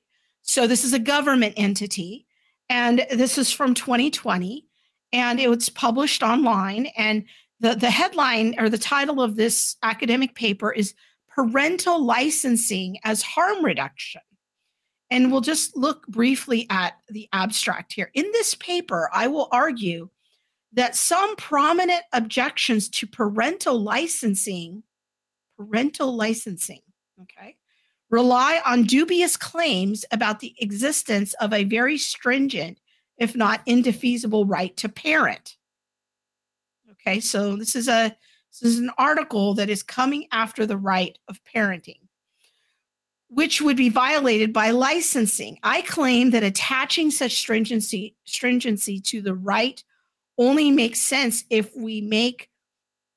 So 0.50 0.66
this 0.66 0.82
is 0.82 0.92
a 0.92 0.98
government 0.98 1.54
entity, 1.56 2.26
and 2.68 3.06
this 3.12 3.38
is 3.38 3.52
from 3.52 3.72
2020, 3.72 4.66
and 5.12 5.38
it 5.38 5.48
was 5.48 5.68
published 5.68 6.24
online. 6.24 6.86
And 6.96 7.26
the, 7.60 7.76
the 7.76 7.88
headline 7.88 8.56
or 8.58 8.68
the 8.68 8.76
title 8.76 9.22
of 9.22 9.36
this 9.36 9.76
academic 9.84 10.34
paper 10.34 10.72
is 10.72 10.92
Parental 11.28 12.04
Licensing 12.04 12.98
as 13.04 13.22
Harm 13.22 13.64
Reduction. 13.64 14.22
And 15.08 15.30
we'll 15.30 15.40
just 15.40 15.76
look 15.76 16.08
briefly 16.08 16.66
at 16.68 16.94
the 17.08 17.28
abstract 17.32 17.92
here. 17.92 18.10
In 18.14 18.24
this 18.32 18.56
paper, 18.56 19.08
I 19.14 19.28
will 19.28 19.46
argue 19.52 20.08
that 20.72 20.96
some 20.96 21.36
prominent 21.36 22.02
objections 22.12 22.88
to 22.88 23.06
parental 23.06 23.80
licensing, 23.80 24.82
parental 25.56 26.16
licensing, 26.16 26.80
okay, 27.22 27.54
rely 28.10 28.60
on 28.66 28.82
dubious 28.82 29.36
claims 29.36 30.04
about 30.12 30.40
the 30.40 30.54
existence 30.58 31.32
of 31.34 31.52
a 31.52 31.64
very 31.64 31.96
stringent, 31.96 32.80
if 33.16 33.36
not 33.36 33.62
indefeasible, 33.66 34.44
right 34.44 34.76
to 34.76 34.88
parent. 34.88 35.56
Okay, 36.92 37.20
so 37.20 37.56
this 37.56 37.74
is 37.74 37.88
a 37.88 38.14
this 38.52 38.72
is 38.72 38.78
an 38.80 38.90
article 38.98 39.54
that 39.54 39.70
is 39.70 39.82
coming 39.82 40.26
after 40.32 40.66
the 40.66 40.76
right 40.76 41.16
of 41.28 41.40
parenting, 41.44 42.00
which 43.28 43.62
would 43.62 43.76
be 43.76 43.88
violated 43.88 44.52
by 44.52 44.72
licensing. 44.72 45.58
I 45.62 45.82
claim 45.82 46.30
that 46.30 46.42
attaching 46.42 47.12
such 47.12 47.36
stringency 47.36 48.16
stringency 48.24 49.00
to 49.02 49.22
the 49.22 49.34
right 49.34 49.82
only 50.36 50.70
makes 50.70 51.00
sense 51.00 51.44
if 51.48 51.74
we 51.76 52.00
make 52.00 52.50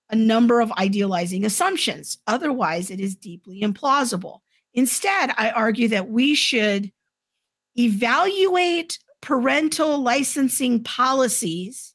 a 0.10 0.16
number 0.16 0.62
of 0.62 0.72
idealizing 0.74 1.46
assumptions. 1.46 2.20
Otherwise, 2.28 2.92
it 2.92 3.00
is 3.00 3.16
deeply 3.16 3.62
implausible. 3.62 4.43
Instead, 4.74 5.34
I 5.38 5.52
argue 5.52 5.88
that 5.90 6.10
we 6.10 6.36
should 6.36 6.92
evaluate 7.78 9.00
parental 9.22 10.00
licensing 10.00 10.84
policies 10.84 11.94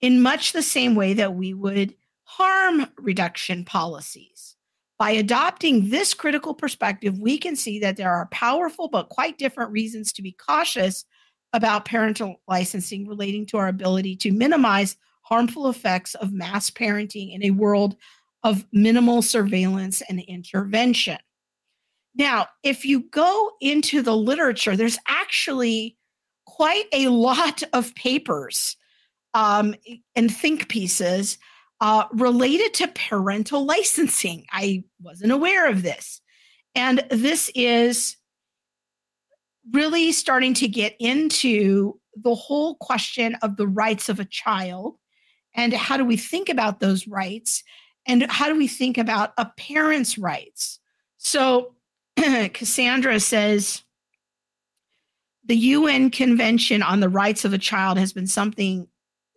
in 0.00 0.22
much 0.22 0.52
the 0.52 0.62
same 0.62 0.94
way 0.94 1.14
that 1.14 1.34
we 1.34 1.54
would 1.54 1.94
harm 2.24 2.86
reduction 2.98 3.64
policies. 3.64 4.56
By 4.98 5.10
adopting 5.10 5.90
this 5.90 6.14
critical 6.14 6.54
perspective, 6.54 7.18
we 7.18 7.38
can 7.38 7.56
see 7.56 7.78
that 7.80 7.96
there 7.96 8.12
are 8.12 8.28
powerful 8.30 8.88
but 8.88 9.08
quite 9.08 9.38
different 9.38 9.72
reasons 9.72 10.12
to 10.12 10.22
be 10.22 10.32
cautious 10.32 11.04
about 11.52 11.84
parental 11.84 12.40
licensing 12.48 13.06
relating 13.06 13.46
to 13.46 13.56
our 13.56 13.68
ability 13.68 14.16
to 14.16 14.32
minimize 14.32 14.96
harmful 15.22 15.68
effects 15.68 16.14
of 16.16 16.32
mass 16.32 16.70
parenting 16.70 17.34
in 17.34 17.44
a 17.44 17.50
world 17.50 17.96
of 18.42 18.64
minimal 18.72 19.22
surveillance 19.22 20.02
and 20.08 20.20
intervention. 20.20 21.18
Now, 22.14 22.46
if 22.62 22.84
you 22.84 23.00
go 23.10 23.52
into 23.60 24.02
the 24.02 24.16
literature, 24.16 24.76
there's 24.76 24.98
actually 25.08 25.96
quite 26.46 26.86
a 26.92 27.08
lot 27.08 27.62
of 27.72 27.94
papers 27.94 28.76
um, 29.34 29.74
and 30.14 30.34
think 30.34 30.68
pieces 30.68 31.38
uh, 31.80 32.04
related 32.12 32.72
to 32.74 32.88
parental 32.88 33.64
licensing. 33.64 34.46
I 34.52 34.84
wasn't 35.02 35.32
aware 35.32 35.68
of 35.68 35.82
this. 35.82 36.20
And 36.74 37.04
this 37.10 37.50
is 37.54 38.16
really 39.72 40.12
starting 40.12 40.54
to 40.54 40.68
get 40.68 40.94
into 41.00 41.98
the 42.16 42.34
whole 42.34 42.76
question 42.76 43.34
of 43.42 43.56
the 43.56 43.66
rights 43.66 44.08
of 44.08 44.20
a 44.20 44.24
child 44.24 44.96
and 45.54 45.72
how 45.72 45.96
do 45.96 46.04
we 46.04 46.16
think 46.16 46.48
about 46.48 46.80
those 46.80 47.08
rights 47.08 47.62
and 48.06 48.30
how 48.30 48.48
do 48.48 48.56
we 48.56 48.68
think 48.68 48.98
about 48.98 49.32
a 49.38 49.46
parent's 49.56 50.18
rights. 50.18 50.80
So, 51.16 51.73
Cassandra 52.54 53.20
says 53.20 53.82
the 55.44 55.56
UN 55.56 56.10
Convention 56.10 56.82
on 56.82 57.00
the 57.00 57.08
Rights 57.08 57.44
of 57.44 57.52
a 57.52 57.58
Child 57.58 57.98
has 57.98 58.12
been 58.12 58.26
something 58.26 58.88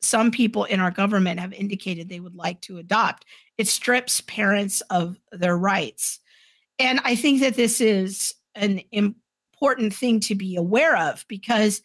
some 0.01 0.31
people 0.31 0.63
in 0.65 0.79
our 0.79 0.91
government 0.91 1.39
have 1.39 1.53
indicated 1.53 2.07
they 2.07 2.19
would 2.19 2.35
like 2.35 2.61
to 2.61 2.77
adopt. 2.77 3.25
It 3.57 3.67
strips 3.67 4.21
parents 4.21 4.81
of 4.89 5.17
their 5.31 5.57
rights. 5.57 6.19
And 6.77 7.01
I 7.03 7.15
think 7.15 7.41
that 7.41 7.55
this 7.55 7.81
is 7.81 8.35
an 8.53 8.81
important 8.91 9.93
thing 9.93 10.19
to 10.21 10.35
be 10.35 10.55
aware 10.55 10.95
of 10.95 11.25
because 11.27 11.81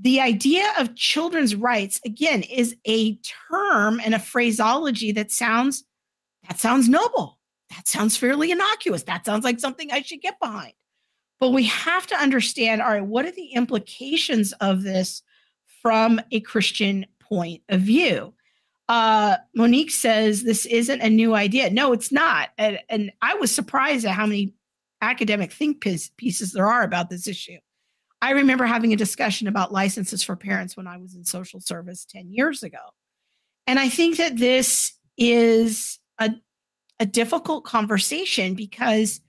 the 0.00 0.20
idea 0.20 0.72
of 0.78 0.94
children's 0.94 1.56
rights 1.56 2.00
again 2.04 2.42
is 2.44 2.76
a 2.86 3.16
term 3.50 4.00
and 4.02 4.14
a 4.14 4.20
phraseology 4.20 5.12
that 5.12 5.32
sounds 5.32 5.84
that 6.48 6.58
sounds 6.58 6.88
noble 6.88 7.39
that 7.70 7.88
sounds 7.88 8.16
fairly 8.16 8.50
innocuous. 8.50 9.04
That 9.04 9.24
sounds 9.24 9.44
like 9.44 9.60
something 9.60 9.90
I 9.90 10.02
should 10.02 10.20
get 10.20 10.38
behind. 10.40 10.74
But 11.38 11.50
we 11.50 11.64
have 11.64 12.06
to 12.08 12.16
understand 12.16 12.82
all 12.82 12.90
right, 12.90 13.04
what 13.04 13.24
are 13.24 13.32
the 13.32 13.52
implications 13.52 14.52
of 14.60 14.82
this 14.82 15.22
from 15.82 16.20
a 16.30 16.40
Christian 16.40 17.06
point 17.20 17.62
of 17.68 17.80
view? 17.80 18.34
Uh, 18.88 19.36
Monique 19.54 19.92
says 19.92 20.42
this 20.42 20.66
isn't 20.66 21.00
a 21.00 21.08
new 21.08 21.34
idea. 21.34 21.70
No, 21.70 21.92
it's 21.92 22.10
not. 22.10 22.50
And, 22.58 22.80
and 22.88 23.12
I 23.22 23.34
was 23.34 23.54
surprised 23.54 24.04
at 24.04 24.14
how 24.14 24.26
many 24.26 24.52
academic 25.00 25.52
think 25.52 25.80
pieces 26.16 26.52
there 26.52 26.66
are 26.66 26.82
about 26.82 27.08
this 27.08 27.26
issue. 27.26 27.58
I 28.20 28.32
remember 28.32 28.66
having 28.66 28.92
a 28.92 28.96
discussion 28.96 29.48
about 29.48 29.72
licenses 29.72 30.22
for 30.22 30.36
parents 30.36 30.76
when 30.76 30.86
I 30.86 30.98
was 30.98 31.14
in 31.14 31.24
social 31.24 31.60
service 31.60 32.04
10 32.04 32.32
years 32.32 32.62
ago. 32.62 32.78
And 33.66 33.78
I 33.78 33.88
think 33.88 34.16
that 34.18 34.36
this 34.36 34.92
is 35.16 35.98
a, 36.18 36.32
a 37.00 37.06
difficult 37.06 37.64
conversation 37.64 38.54
because 38.54 39.20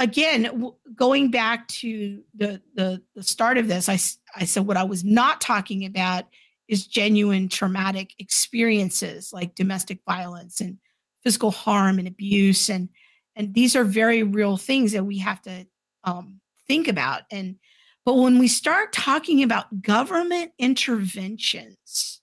again 0.00 0.44
w- 0.44 0.74
going 0.94 1.30
back 1.30 1.68
to 1.68 2.22
the, 2.34 2.62
the 2.74 3.02
the 3.14 3.22
start 3.22 3.58
of 3.58 3.68
this 3.68 3.88
I, 3.88 3.98
I 4.34 4.44
said 4.46 4.66
what 4.66 4.76
i 4.78 4.84
was 4.84 5.04
not 5.04 5.40
talking 5.40 5.84
about 5.84 6.24
is 6.68 6.86
genuine 6.86 7.48
traumatic 7.48 8.14
experiences 8.18 9.32
like 9.32 9.54
domestic 9.54 9.98
violence 10.08 10.60
and 10.60 10.78
physical 11.22 11.50
harm 11.50 11.98
and 11.98 12.08
abuse 12.08 12.70
and 12.70 12.88
and 13.36 13.54
these 13.54 13.74
are 13.76 13.84
very 13.84 14.22
real 14.22 14.56
things 14.56 14.92
that 14.92 15.04
we 15.04 15.18
have 15.18 15.40
to 15.42 15.66
um, 16.04 16.40
think 16.66 16.88
about. 16.88 17.22
And 17.30 17.56
but 18.04 18.14
when 18.14 18.38
we 18.38 18.48
start 18.48 18.92
talking 18.92 19.42
about 19.42 19.82
government 19.82 20.52
interventions 20.58 22.20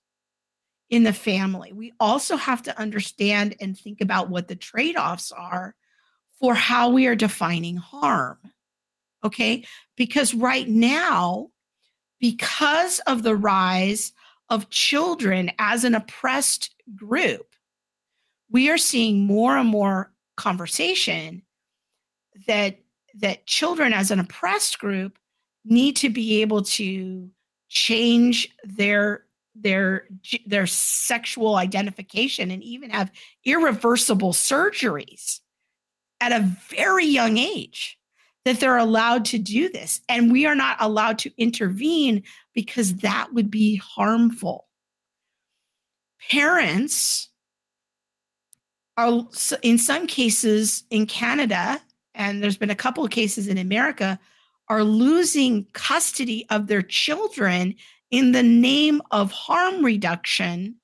in 0.89 1.03
the 1.03 1.13
family. 1.13 1.71
We 1.71 1.93
also 1.99 2.35
have 2.35 2.63
to 2.63 2.79
understand 2.79 3.55
and 3.59 3.77
think 3.77 4.01
about 4.01 4.29
what 4.29 4.47
the 4.47 4.55
trade 4.55 4.95
offs 4.97 5.31
are 5.31 5.75
for 6.39 6.55
how 6.55 6.89
we 6.89 7.07
are 7.07 7.15
defining 7.15 7.77
harm. 7.77 8.37
Okay. 9.23 9.65
Because 9.97 10.33
right 10.33 10.67
now, 10.67 11.49
because 12.19 12.99
of 12.99 13.23
the 13.23 13.35
rise 13.35 14.13
of 14.49 14.69
children 14.69 15.51
as 15.59 15.83
an 15.83 15.93
oppressed 15.93 16.73
group, 16.95 17.45
we 18.49 18.69
are 18.69 18.77
seeing 18.77 19.25
more 19.25 19.57
and 19.57 19.69
more 19.69 20.11
conversation 20.37 21.43
that 22.47 22.79
that 23.15 23.45
children 23.45 23.91
as 23.91 24.11
an 24.11 24.19
oppressed 24.19 24.79
group 24.79 25.17
need 25.65 25.95
to 25.97 26.09
be 26.09 26.41
able 26.41 26.61
to 26.61 27.29
change 27.67 28.49
their 28.63 29.25
their 29.61 30.07
their 30.45 30.67
sexual 30.67 31.55
identification 31.55 32.51
and 32.51 32.63
even 32.63 32.89
have 32.89 33.11
irreversible 33.45 34.33
surgeries 34.33 35.39
at 36.21 36.31
a 36.31 36.49
very 36.69 37.05
young 37.05 37.37
age 37.37 37.97
that 38.45 38.59
they're 38.59 38.77
allowed 38.77 39.25
to 39.25 39.37
do 39.37 39.69
this. 39.69 40.01
And 40.09 40.31
we 40.31 40.45
are 40.45 40.55
not 40.55 40.77
allowed 40.79 41.19
to 41.19 41.31
intervene 41.37 42.23
because 42.53 42.95
that 42.97 43.33
would 43.33 43.51
be 43.51 43.75
harmful. 43.75 44.67
Parents 46.29 47.29
are 48.97 49.25
in 49.61 49.77
some 49.77 50.07
cases 50.07 50.83
in 50.89 51.05
Canada 51.05 51.81
and 52.15 52.43
there's 52.43 52.57
been 52.57 52.69
a 52.69 52.75
couple 52.75 53.03
of 53.03 53.11
cases 53.11 53.47
in 53.47 53.57
America 53.57 54.19
are 54.67 54.83
losing 54.83 55.65
custody 55.73 56.45
of 56.49 56.67
their 56.67 56.81
children 56.81 57.75
in 58.11 58.31
the 58.31 58.43
name 58.43 59.01
of 59.11 59.31
harm 59.31 59.83
reduction 59.83 60.75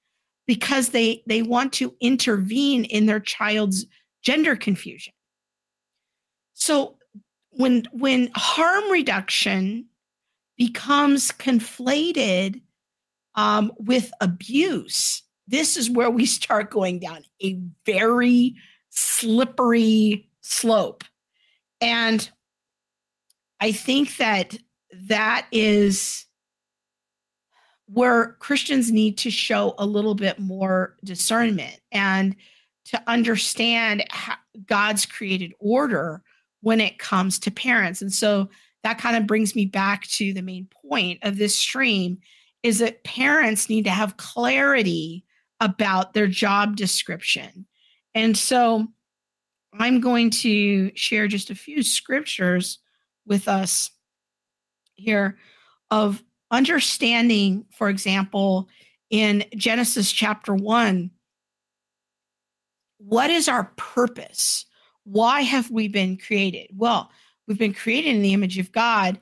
because 0.47 0.89
they 0.89 1.23
they 1.27 1.41
want 1.41 1.73
to 1.73 1.95
intervene 1.99 2.85
in 2.85 3.05
their 3.05 3.19
child's 3.19 3.85
gender 4.21 4.55
confusion. 4.55 5.13
So 6.53 6.97
when 7.49 7.85
when 7.91 8.29
harm 8.35 8.91
reduction 8.91 9.85
becomes 10.57 11.31
conflated 11.31 12.61
um, 13.35 13.71
with 13.77 14.11
abuse 14.21 15.23
this 15.47 15.77
is 15.77 15.89
where 15.89 16.09
we 16.09 16.25
start 16.25 16.71
going 16.71 16.99
down 16.99 17.23
a 17.43 17.59
very 17.85 18.55
slippery 18.89 20.27
slope. 20.41 21.03
And 21.81 22.29
i 23.61 23.71
think 23.71 24.17
that 24.17 24.57
that 25.07 25.47
is 25.51 26.25
where 27.87 28.33
Christians 28.39 28.91
need 28.91 29.17
to 29.19 29.29
show 29.29 29.75
a 29.77 29.85
little 29.85 30.15
bit 30.15 30.39
more 30.39 30.95
discernment 31.03 31.79
and 31.91 32.35
to 32.85 33.01
understand 33.07 34.03
God's 34.65 35.05
created 35.05 35.53
order 35.59 36.21
when 36.61 36.81
it 36.81 36.99
comes 36.99 37.37
to 37.39 37.51
parents. 37.51 38.01
And 38.01 38.11
so 38.11 38.49
that 38.83 38.97
kind 38.97 39.15
of 39.15 39.27
brings 39.27 39.55
me 39.55 39.65
back 39.65 40.03
to 40.07 40.33
the 40.33 40.41
main 40.41 40.67
point 40.87 41.19
of 41.23 41.37
this 41.37 41.55
stream 41.55 42.19
is 42.63 42.79
that 42.79 43.03
parents 43.03 43.69
need 43.69 43.83
to 43.85 43.91
have 43.91 44.17
clarity 44.17 45.23
about 45.59 46.13
their 46.13 46.27
job 46.27 46.75
description. 46.75 47.65
And 48.13 48.35
so 48.35 48.87
I'm 49.73 49.99
going 49.99 50.29
to 50.31 50.91
share 50.95 51.27
just 51.27 51.49
a 51.49 51.55
few 51.55 51.83
scriptures 51.83 52.79
with 53.25 53.47
us 53.47 53.91
here 54.95 55.37
of 55.91 56.23
understanding, 56.51 57.65
for 57.71 57.89
example, 57.89 58.69
in 59.09 59.45
Genesis 59.55 60.11
chapter 60.11 60.53
1 60.53 61.11
what 62.97 63.29
is 63.29 63.47
our 63.47 63.65
purpose? 63.75 64.65
Why 65.03 65.41
have 65.41 65.69
we 65.69 65.87
been 65.87 66.17
created? 66.17 66.69
Well, 66.75 67.11
we've 67.47 67.57
been 67.57 67.73
created 67.73 68.15
in 68.15 68.21
the 68.21 68.33
image 68.33 68.57
of 68.57 68.71
God. 68.71 69.19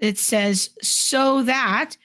It 0.00 0.18
says, 0.18 0.70
so 0.82 1.42
that 1.42 1.96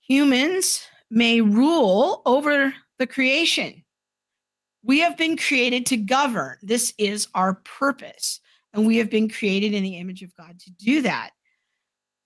humans 0.00 0.86
may 1.10 1.40
rule 1.40 2.22
over 2.26 2.74
the 2.98 3.06
creation. 3.06 3.82
We 4.84 5.00
have 5.00 5.16
been 5.16 5.36
created 5.36 5.86
to 5.86 5.96
govern. 5.96 6.58
This 6.62 6.92
is 6.98 7.26
our 7.34 7.54
purpose. 7.64 8.40
And 8.72 8.86
we 8.86 8.98
have 8.98 9.10
been 9.10 9.28
created 9.28 9.72
in 9.72 9.82
the 9.82 9.96
image 9.96 10.22
of 10.22 10.34
God 10.36 10.60
to 10.60 10.70
do 10.72 11.02
that. 11.02 11.30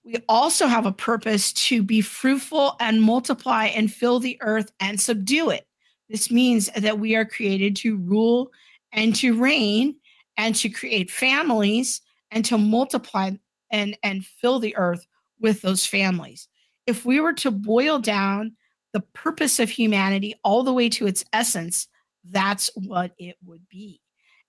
We 0.09 0.17
also 0.27 0.65
have 0.65 0.87
a 0.87 0.91
purpose 0.91 1.53
to 1.53 1.83
be 1.83 2.01
fruitful 2.01 2.75
and 2.79 2.99
multiply 2.99 3.65
and 3.65 3.93
fill 3.93 4.19
the 4.19 4.39
earth 4.41 4.71
and 4.79 4.99
subdue 4.99 5.51
it. 5.51 5.67
This 6.09 6.31
means 6.31 6.67
that 6.75 6.97
we 6.97 7.15
are 7.15 7.25
created 7.25 7.75
to 7.77 7.95
rule 7.95 8.51
and 8.91 9.15
to 9.17 9.39
reign 9.39 9.97
and 10.35 10.55
to 10.55 10.69
create 10.69 11.11
families 11.11 12.01
and 12.31 12.43
to 12.45 12.57
multiply 12.57 13.29
and, 13.71 13.95
and 14.01 14.25
fill 14.25 14.57
the 14.57 14.75
earth 14.77 15.05
with 15.39 15.61
those 15.61 15.85
families. 15.85 16.47
If 16.87 17.05
we 17.05 17.19
were 17.19 17.33
to 17.33 17.51
boil 17.51 17.99
down 17.99 18.55
the 18.93 19.01
purpose 19.01 19.59
of 19.59 19.69
humanity 19.69 20.33
all 20.43 20.63
the 20.63 20.73
way 20.73 20.89
to 20.89 21.05
its 21.05 21.23
essence, 21.33 21.87
that's 22.27 22.71
what 22.73 23.11
it 23.19 23.35
would 23.45 23.69
be. 23.69 24.01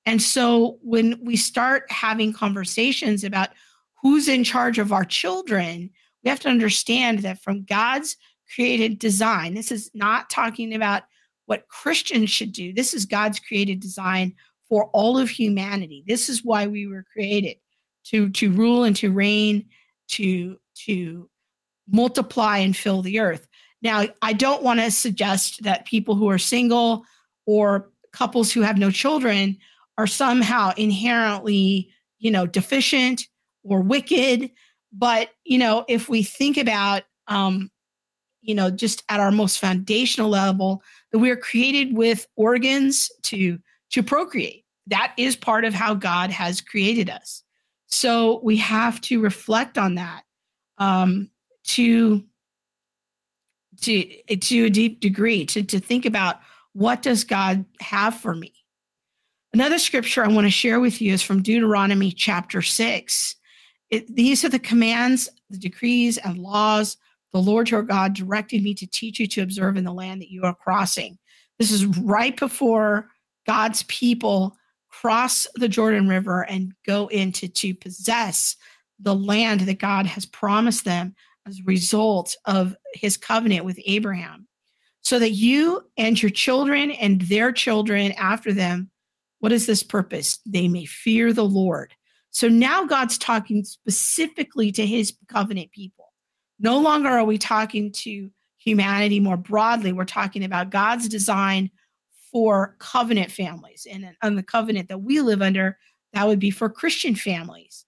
And 0.06 0.22
so 0.22 0.78
when 0.80 1.22
we 1.22 1.36
start 1.36 1.84
having 1.92 2.32
conversations 2.32 3.24
about 3.24 3.50
who's 4.02 4.28
in 4.28 4.44
charge 4.44 4.78
of 4.78 4.92
our 4.92 5.04
children, 5.04 5.90
we 6.22 6.30
have 6.30 6.40
to 6.40 6.48
understand 6.48 7.20
that 7.20 7.42
from 7.42 7.64
God's 7.64 8.16
created 8.54 8.98
design, 8.98 9.54
this 9.54 9.70
is 9.70 9.90
not 9.94 10.30
talking 10.30 10.74
about 10.74 11.02
what 11.46 11.68
Christians 11.68 12.30
should 12.30 12.52
do. 12.52 12.72
This 12.72 12.94
is 12.94 13.06
God's 13.06 13.40
created 13.40 13.80
design 13.80 14.34
for 14.68 14.86
all 14.92 15.18
of 15.18 15.28
humanity. 15.28 16.04
This 16.06 16.28
is 16.28 16.44
why 16.44 16.66
we 16.66 16.86
were 16.86 17.04
created 17.12 17.56
to 18.04 18.30
to 18.30 18.52
rule 18.52 18.84
and 18.84 18.96
to 18.96 19.10
reign, 19.10 19.66
to 20.08 20.58
to 20.86 21.28
multiply 21.90 22.58
and 22.58 22.76
fill 22.76 23.02
the 23.02 23.20
earth. 23.20 23.46
Now, 23.82 24.06
I 24.22 24.32
don't 24.32 24.62
want 24.62 24.80
to 24.80 24.90
suggest 24.90 25.62
that 25.62 25.86
people 25.86 26.14
who 26.14 26.28
are 26.28 26.38
single 26.38 27.04
or 27.46 27.90
couples 28.12 28.52
who 28.52 28.60
have 28.60 28.78
no 28.78 28.90
children 28.90 29.56
are 29.98 30.06
somehow 30.06 30.72
inherently, 30.76 31.90
you 32.18 32.30
know, 32.30 32.46
deficient 32.46 33.26
or 33.62 33.80
wicked. 33.80 34.50
But 34.92 35.30
you 35.44 35.58
know, 35.58 35.84
if 35.88 36.08
we 36.08 36.22
think 36.22 36.56
about, 36.56 37.02
um, 37.28 37.70
you 38.42 38.54
know, 38.54 38.70
just 38.70 39.02
at 39.08 39.20
our 39.20 39.30
most 39.30 39.58
foundational 39.58 40.30
level, 40.30 40.82
that 41.12 41.18
we 41.18 41.30
are 41.30 41.36
created 41.36 41.96
with 41.96 42.26
organs 42.36 43.10
to 43.24 43.58
to 43.90 44.02
procreate. 44.02 44.64
That 44.86 45.12
is 45.16 45.36
part 45.36 45.64
of 45.64 45.74
how 45.74 45.94
God 45.94 46.30
has 46.30 46.60
created 46.60 47.10
us. 47.10 47.42
So 47.86 48.40
we 48.42 48.56
have 48.56 49.00
to 49.02 49.20
reflect 49.20 49.76
on 49.76 49.96
that 49.96 50.22
um, 50.78 51.30
to 51.64 52.24
to 53.82 54.04
to 54.36 54.64
a 54.64 54.70
deep 54.70 55.00
degree 55.00 55.44
to 55.46 55.62
to 55.62 55.78
think 55.78 56.06
about 56.06 56.40
what 56.72 57.02
does 57.02 57.24
God 57.24 57.64
have 57.80 58.14
for 58.16 58.34
me. 58.34 58.52
Another 59.52 59.78
scripture 59.78 60.24
I 60.24 60.28
want 60.28 60.46
to 60.46 60.50
share 60.50 60.78
with 60.78 61.00
you 61.00 61.12
is 61.12 61.22
from 61.22 61.42
Deuteronomy 61.42 62.12
chapter 62.12 62.62
six. 62.62 63.36
It, 63.90 64.14
these 64.14 64.44
are 64.44 64.48
the 64.48 64.58
commands, 64.58 65.28
the 65.48 65.58
decrees, 65.58 66.18
and 66.18 66.38
laws 66.38 66.96
the 67.32 67.40
Lord 67.40 67.70
your 67.70 67.82
God 67.82 68.14
directed 68.14 68.62
me 68.62 68.74
to 68.74 68.86
teach 68.86 69.20
you 69.20 69.26
to 69.28 69.42
observe 69.42 69.76
in 69.76 69.84
the 69.84 69.92
land 69.92 70.20
that 70.20 70.30
you 70.30 70.42
are 70.42 70.54
crossing. 70.54 71.18
This 71.58 71.70
is 71.70 71.86
right 71.86 72.36
before 72.36 73.08
God's 73.46 73.84
people 73.84 74.56
cross 74.88 75.46
the 75.54 75.68
Jordan 75.68 76.08
River 76.08 76.42
and 76.42 76.72
go 76.86 77.06
into 77.08 77.48
to 77.48 77.74
possess 77.74 78.56
the 78.98 79.14
land 79.14 79.60
that 79.62 79.78
God 79.78 80.06
has 80.06 80.26
promised 80.26 80.84
them 80.84 81.14
as 81.46 81.60
a 81.60 81.64
result 81.64 82.36
of 82.44 82.74
his 82.94 83.16
covenant 83.16 83.64
with 83.64 83.78
Abraham. 83.86 84.46
So 85.02 85.18
that 85.18 85.30
you 85.30 85.82
and 85.96 86.20
your 86.20 86.30
children 86.30 86.90
and 86.90 87.22
their 87.22 87.52
children 87.52 88.12
after 88.12 88.52
them, 88.52 88.90
what 89.38 89.52
is 89.52 89.66
this 89.66 89.82
purpose? 89.82 90.40
They 90.44 90.68
may 90.68 90.84
fear 90.84 91.32
the 91.32 91.44
Lord. 91.44 91.94
So 92.30 92.48
now 92.48 92.84
God's 92.84 93.18
talking 93.18 93.64
specifically 93.64 94.72
to 94.72 94.86
his 94.86 95.12
covenant 95.28 95.72
people. 95.72 96.12
No 96.58 96.78
longer 96.78 97.08
are 97.08 97.24
we 97.24 97.38
talking 97.38 97.90
to 97.92 98.30
humanity 98.58 99.20
more 99.20 99.36
broadly. 99.36 99.92
We're 99.92 100.04
talking 100.04 100.44
about 100.44 100.70
God's 100.70 101.08
design 101.08 101.70
for 102.30 102.76
covenant 102.78 103.30
families. 103.30 103.86
And 103.90 104.38
the 104.38 104.42
covenant 104.42 104.88
that 104.88 104.98
we 104.98 105.20
live 105.20 105.42
under, 105.42 105.78
that 106.12 106.26
would 106.26 106.38
be 106.38 106.50
for 106.50 106.68
Christian 106.68 107.14
families, 107.14 107.84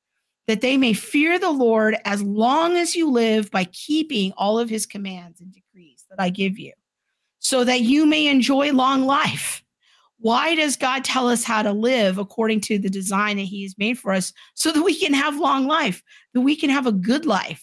that 0.48 0.60
they 0.60 0.76
may 0.76 0.92
fear 0.92 1.38
the 1.38 1.50
Lord 1.50 1.96
as 2.04 2.22
long 2.22 2.76
as 2.76 2.96
you 2.96 3.10
live 3.10 3.50
by 3.50 3.64
keeping 3.64 4.32
all 4.36 4.58
of 4.58 4.68
his 4.68 4.86
commands 4.86 5.40
and 5.40 5.52
decrees 5.52 6.04
that 6.10 6.20
I 6.20 6.30
give 6.30 6.58
you, 6.58 6.72
so 7.38 7.62
that 7.62 7.82
you 7.82 8.06
may 8.06 8.26
enjoy 8.26 8.72
long 8.72 9.04
life. 9.04 9.61
Why 10.22 10.54
does 10.54 10.76
God 10.76 11.04
tell 11.04 11.28
us 11.28 11.44
how 11.44 11.62
to 11.62 11.72
live 11.72 12.18
according 12.18 12.60
to 12.62 12.78
the 12.78 12.90
design 12.90 13.36
that 13.36 13.42
he 13.42 13.64
has 13.64 13.76
made 13.76 13.98
for 13.98 14.12
us 14.12 14.32
so 14.54 14.72
that 14.72 14.82
we 14.82 14.98
can 14.98 15.12
have 15.12 15.36
long 15.36 15.66
life, 15.66 16.02
that 16.32 16.40
we 16.40 16.56
can 16.56 16.70
have 16.70 16.86
a 16.86 16.92
good 16.92 17.26
life? 17.26 17.62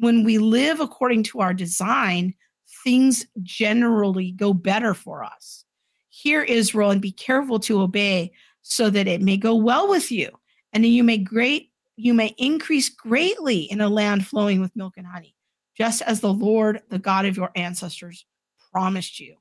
when 0.00 0.24
we 0.24 0.38
live 0.38 0.80
according 0.80 1.22
to 1.22 1.40
our 1.40 1.54
design, 1.54 2.34
things 2.82 3.26
generally 3.42 4.32
go 4.32 4.54
better 4.54 4.94
for 4.94 5.22
us. 5.22 5.64
Hear 6.08 6.42
Israel 6.42 6.90
and 6.90 7.02
be 7.02 7.12
careful 7.12 7.60
to 7.60 7.82
obey 7.82 8.32
so 8.62 8.90
that 8.90 9.06
it 9.06 9.20
may 9.20 9.36
go 9.36 9.54
well 9.54 9.88
with 9.88 10.10
you 10.10 10.30
and 10.72 10.82
that 10.82 10.88
you 10.88 11.04
may 11.04 11.18
great 11.18 11.68
you 11.96 12.14
may 12.14 12.34
increase 12.38 12.88
greatly 12.88 13.64
in 13.64 13.82
a 13.82 13.88
land 13.90 14.26
flowing 14.26 14.58
with 14.58 14.74
milk 14.74 14.94
and 14.96 15.06
honey, 15.06 15.34
just 15.76 16.00
as 16.00 16.20
the 16.20 16.32
Lord, 16.32 16.80
the 16.88 16.98
God 16.98 17.26
of 17.26 17.36
your 17.36 17.50
ancestors, 17.54 18.24
promised 18.72 19.20
you. 19.20 19.36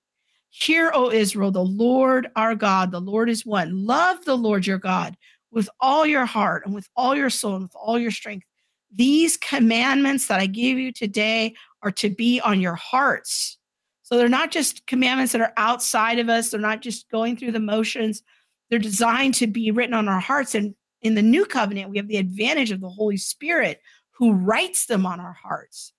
Hear, 0.50 0.92
O 0.94 1.12
Israel, 1.12 1.52
the 1.52 1.64
Lord 1.64 2.30
our 2.36 2.56
God, 2.56 2.92
the 2.92 3.02
Lord 3.02 3.30
is 3.30 3.46
one. 3.46 3.86
Love 3.86 4.24
the 4.26 4.36
Lord 4.36 4.66
your 4.66 4.80
God 4.80 5.16
with 5.52 5.70
all 5.80 6.06
your 6.06 6.26
heart 6.26 6.66
and 6.66 6.74
with 6.74 6.88
all 6.96 7.16
your 7.16 7.30
soul 7.30 7.56
and 7.56 7.64
with 7.64 7.76
all 7.76 8.00
your 8.00 8.12
strength 8.12 8.46
these 8.92 9.38
commandments 9.38 10.28
that 10.28 10.40
I 10.40 10.48
give 10.48 10.78
you 10.78 10.92
today 10.92 11.56
are 11.84 11.92
to 11.92 12.10
be 12.10 12.40
on 12.42 12.60
your 12.60 12.76
hearts. 12.76 13.58
So 14.02 14.18
they're 14.18 14.28
not 14.28 14.52
just 14.52 14.88
commandments 14.88 15.34
that 15.34 15.42
are 15.42 15.54
outside 15.58 16.20
of 16.20 16.30
us, 16.30 16.50
they're 16.50 16.60
not 16.60 16.82
just 16.82 17.10
going 17.10 17.38
through 17.38 17.52
the 17.52 17.60
motions. 17.60 18.24
They're 18.70 18.80
designed 18.80 19.36
to 19.36 19.48
be 19.48 19.72
written 19.72 19.94
on 19.94 20.08
our 20.08 20.20
hearts. 20.20 20.56
And 20.56 20.76
in 21.02 21.16
the 21.16 21.22
new 21.22 21.46
covenant, 21.46 21.90
we 21.90 21.98
have 21.98 22.08
the 22.08 22.18
advantage 22.18 22.72
of 22.72 22.82
the 22.82 22.90
Holy 22.90 23.18
Spirit 23.18 23.82
who 24.12 24.34
writes 24.34 24.86
them 24.86 25.06
on 25.06 25.20
our 25.20 25.34
hearts. 25.34 25.94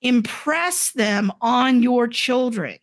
Impress 0.00 0.92
them 0.92 1.32
on 1.40 1.82
your 1.82 2.08
children. 2.08 2.78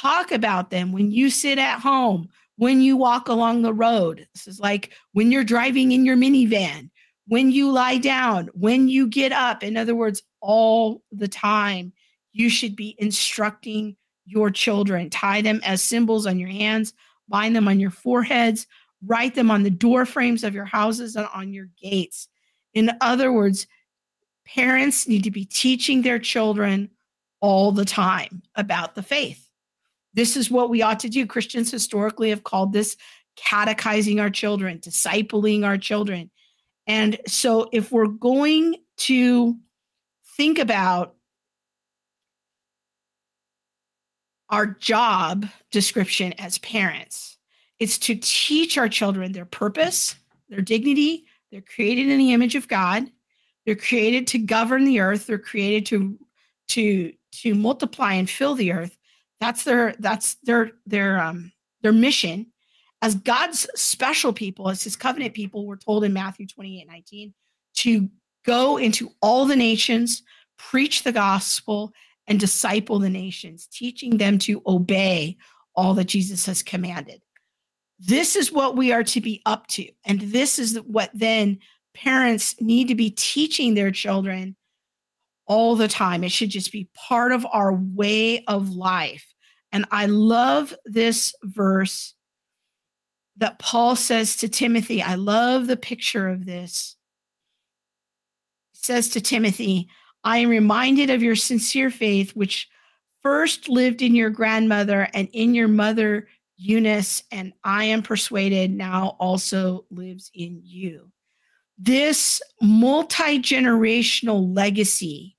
Talk 0.00 0.32
about 0.32 0.70
them 0.70 0.92
when 0.92 1.10
you 1.10 1.30
sit 1.30 1.58
at 1.58 1.80
home, 1.80 2.28
when 2.56 2.80
you 2.80 2.96
walk 2.96 3.28
along 3.28 3.62
the 3.62 3.74
road. 3.74 4.26
This 4.34 4.46
is 4.46 4.60
like 4.60 4.92
when 5.12 5.30
you're 5.30 5.44
driving 5.44 5.92
in 5.92 6.04
your 6.04 6.16
minivan 6.16 6.90
when 7.28 7.50
you 7.50 7.70
lie 7.70 7.98
down, 7.98 8.50
when 8.54 8.88
you 8.88 9.06
get 9.06 9.32
up. 9.32 9.62
In 9.62 9.76
other 9.76 9.94
words, 9.94 10.22
all 10.40 11.02
the 11.12 11.28
time, 11.28 11.92
you 12.32 12.48
should 12.48 12.76
be 12.76 12.96
instructing 12.98 13.96
your 14.24 14.50
children. 14.50 15.10
Tie 15.10 15.42
them 15.42 15.60
as 15.64 15.82
symbols 15.82 16.26
on 16.26 16.38
your 16.38 16.48
hands, 16.48 16.94
bind 17.28 17.54
them 17.54 17.68
on 17.68 17.80
your 17.80 17.90
foreheads, 17.90 18.66
write 19.06 19.34
them 19.34 19.50
on 19.50 19.62
the 19.62 19.70
door 19.70 20.06
frames 20.06 20.44
of 20.44 20.54
your 20.54 20.64
houses 20.64 21.16
and 21.16 21.26
on 21.34 21.52
your 21.52 21.68
gates. 21.80 22.28
In 22.74 22.90
other 23.00 23.32
words, 23.32 23.66
parents 24.46 25.06
need 25.06 25.24
to 25.24 25.30
be 25.30 25.44
teaching 25.44 26.02
their 26.02 26.18
children 26.18 26.90
all 27.40 27.72
the 27.72 27.84
time 27.84 28.42
about 28.54 28.94
the 28.94 29.02
faith. 29.02 29.41
This 30.14 30.36
is 30.36 30.50
what 30.50 30.70
we 30.70 30.82
ought 30.82 31.00
to 31.00 31.08
do. 31.08 31.26
Christians 31.26 31.70
historically 31.70 32.30
have 32.30 32.44
called 32.44 32.72
this 32.72 32.96
catechizing 33.36 34.20
our 34.20 34.30
children, 34.30 34.78
discipling 34.78 35.64
our 35.64 35.78
children. 35.78 36.30
And 36.86 37.18
so, 37.26 37.68
if 37.72 37.92
we're 37.92 38.06
going 38.06 38.76
to 38.98 39.56
think 40.36 40.58
about 40.58 41.14
our 44.50 44.66
job 44.66 45.46
description 45.70 46.34
as 46.34 46.58
parents, 46.58 47.38
it's 47.78 47.98
to 47.98 48.16
teach 48.20 48.76
our 48.76 48.88
children 48.88 49.32
their 49.32 49.46
purpose, 49.46 50.14
their 50.48 50.60
dignity. 50.60 51.24
They're 51.50 51.62
created 51.62 52.08
in 52.08 52.18
the 52.18 52.32
image 52.32 52.54
of 52.54 52.68
God. 52.68 53.10
They're 53.64 53.76
created 53.76 54.26
to 54.28 54.38
govern 54.38 54.84
the 54.84 55.00
earth. 55.00 55.26
They're 55.26 55.38
created 55.38 55.86
to 55.86 56.18
to 56.68 57.12
to 57.32 57.54
multiply 57.54 58.14
and 58.14 58.28
fill 58.28 58.54
the 58.54 58.72
earth. 58.72 58.96
That's 59.42 59.64
their 59.64 59.96
that's 59.98 60.36
their 60.44 60.70
their 60.86 61.18
um 61.18 61.50
their 61.82 61.92
mission 61.92 62.46
as 63.02 63.16
God's 63.16 63.68
special 63.74 64.32
people, 64.32 64.68
as 64.70 64.84
his 64.84 64.94
covenant 64.94 65.34
people, 65.34 65.66
we're 65.66 65.76
told 65.76 66.04
in 66.04 66.12
Matthew 66.12 66.46
28 66.46 66.86
19 66.86 67.34
to 67.78 68.08
go 68.46 68.76
into 68.76 69.10
all 69.20 69.44
the 69.44 69.56
nations, 69.56 70.22
preach 70.56 71.02
the 71.02 71.10
gospel, 71.10 71.92
and 72.28 72.38
disciple 72.38 73.00
the 73.00 73.10
nations, 73.10 73.66
teaching 73.66 74.18
them 74.18 74.38
to 74.38 74.62
obey 74.68 75.36
all 75.74 75.94
that 75.94 76.04
Jesus 76.04 76.46
has 76.46 76.62
commanded. 76.62 77.20
This 77.98 78.36
is 78.36 78.52
what 78.52 78.76
we 78.76 78.92
are 78.92 79.04
to 79.04 79.20
be 79.20 79.42
up 79.46 79.66
to. 79.68 79.88
And 80.04 80.20
this 80.20 80.60
is 80.60 80.76
what 80.82 81.10
then 81.12 81.58
parents 81.94 82.54
need 82.60 82.88
to 82.88 82.94
be 82.94 83.10
teaching 83.10 83.74
their 83.74 83.90
children 83.90 84.54
all 85.46 85.74
the 85.74 85.88
time. 85.88 86.22
It 86.22 86.30
should 86.30 86.50
just 86.50 86.70
be 86.70 86.88
part 86.94 87.32
of 87.32 87.44
our 87.52 87.72
way 87.74 88.44
of 88.46 88.70
life. 88.70 89.31
And 89.72 89.86
I 89.90 90.06
love 90.06 90.74
this 90.84 91.34
verse 91.42 92.14
that 93.38 93.58
Paul 93.58 93.96
says 93.96 94.36
to 94.36 94.48
Timothy. 94.48 95.02
I 95.02 95.14
love 95.14 95.66
the 95.66 95.76
picture 95.76 96.28
of 96.28 96.44
this. 96.44 96.96
He 98.72 98.80
says 98.82 99.08
to 99.10 99.20
Timothy, 99.20 99.88
I 100.24 100.38
am 100.38 100.50
reminded 100.50 101.10
of 101.10 101.22
your 101.22 101.36
sincere 101.36 101.90
faith, 101.90 102.36
which 102.36 102.68
first 103.22 103.68
lived 103.68 104.02
in 104.02 104.14
your 104.14 104.30
grandmother 104.30 105.08
and 105.14 105.28
in 105.32 105.54
your 105.54 105.68
mother 105.68 106.28
Eunice, 106.62 107.24
and 107.32 107.52
I 107.64 107.84
am 107.84 108.02
persuaded 108.02 108.72
now 108.72 109.16
also 109.18 109.84
lives 109.90 110.30
in 110.32 110.60
you. 110.62 111.10
This 111.76 112.40
multi 112.60 113.40
generational 113.40 114.54
legacy 114.54 115.36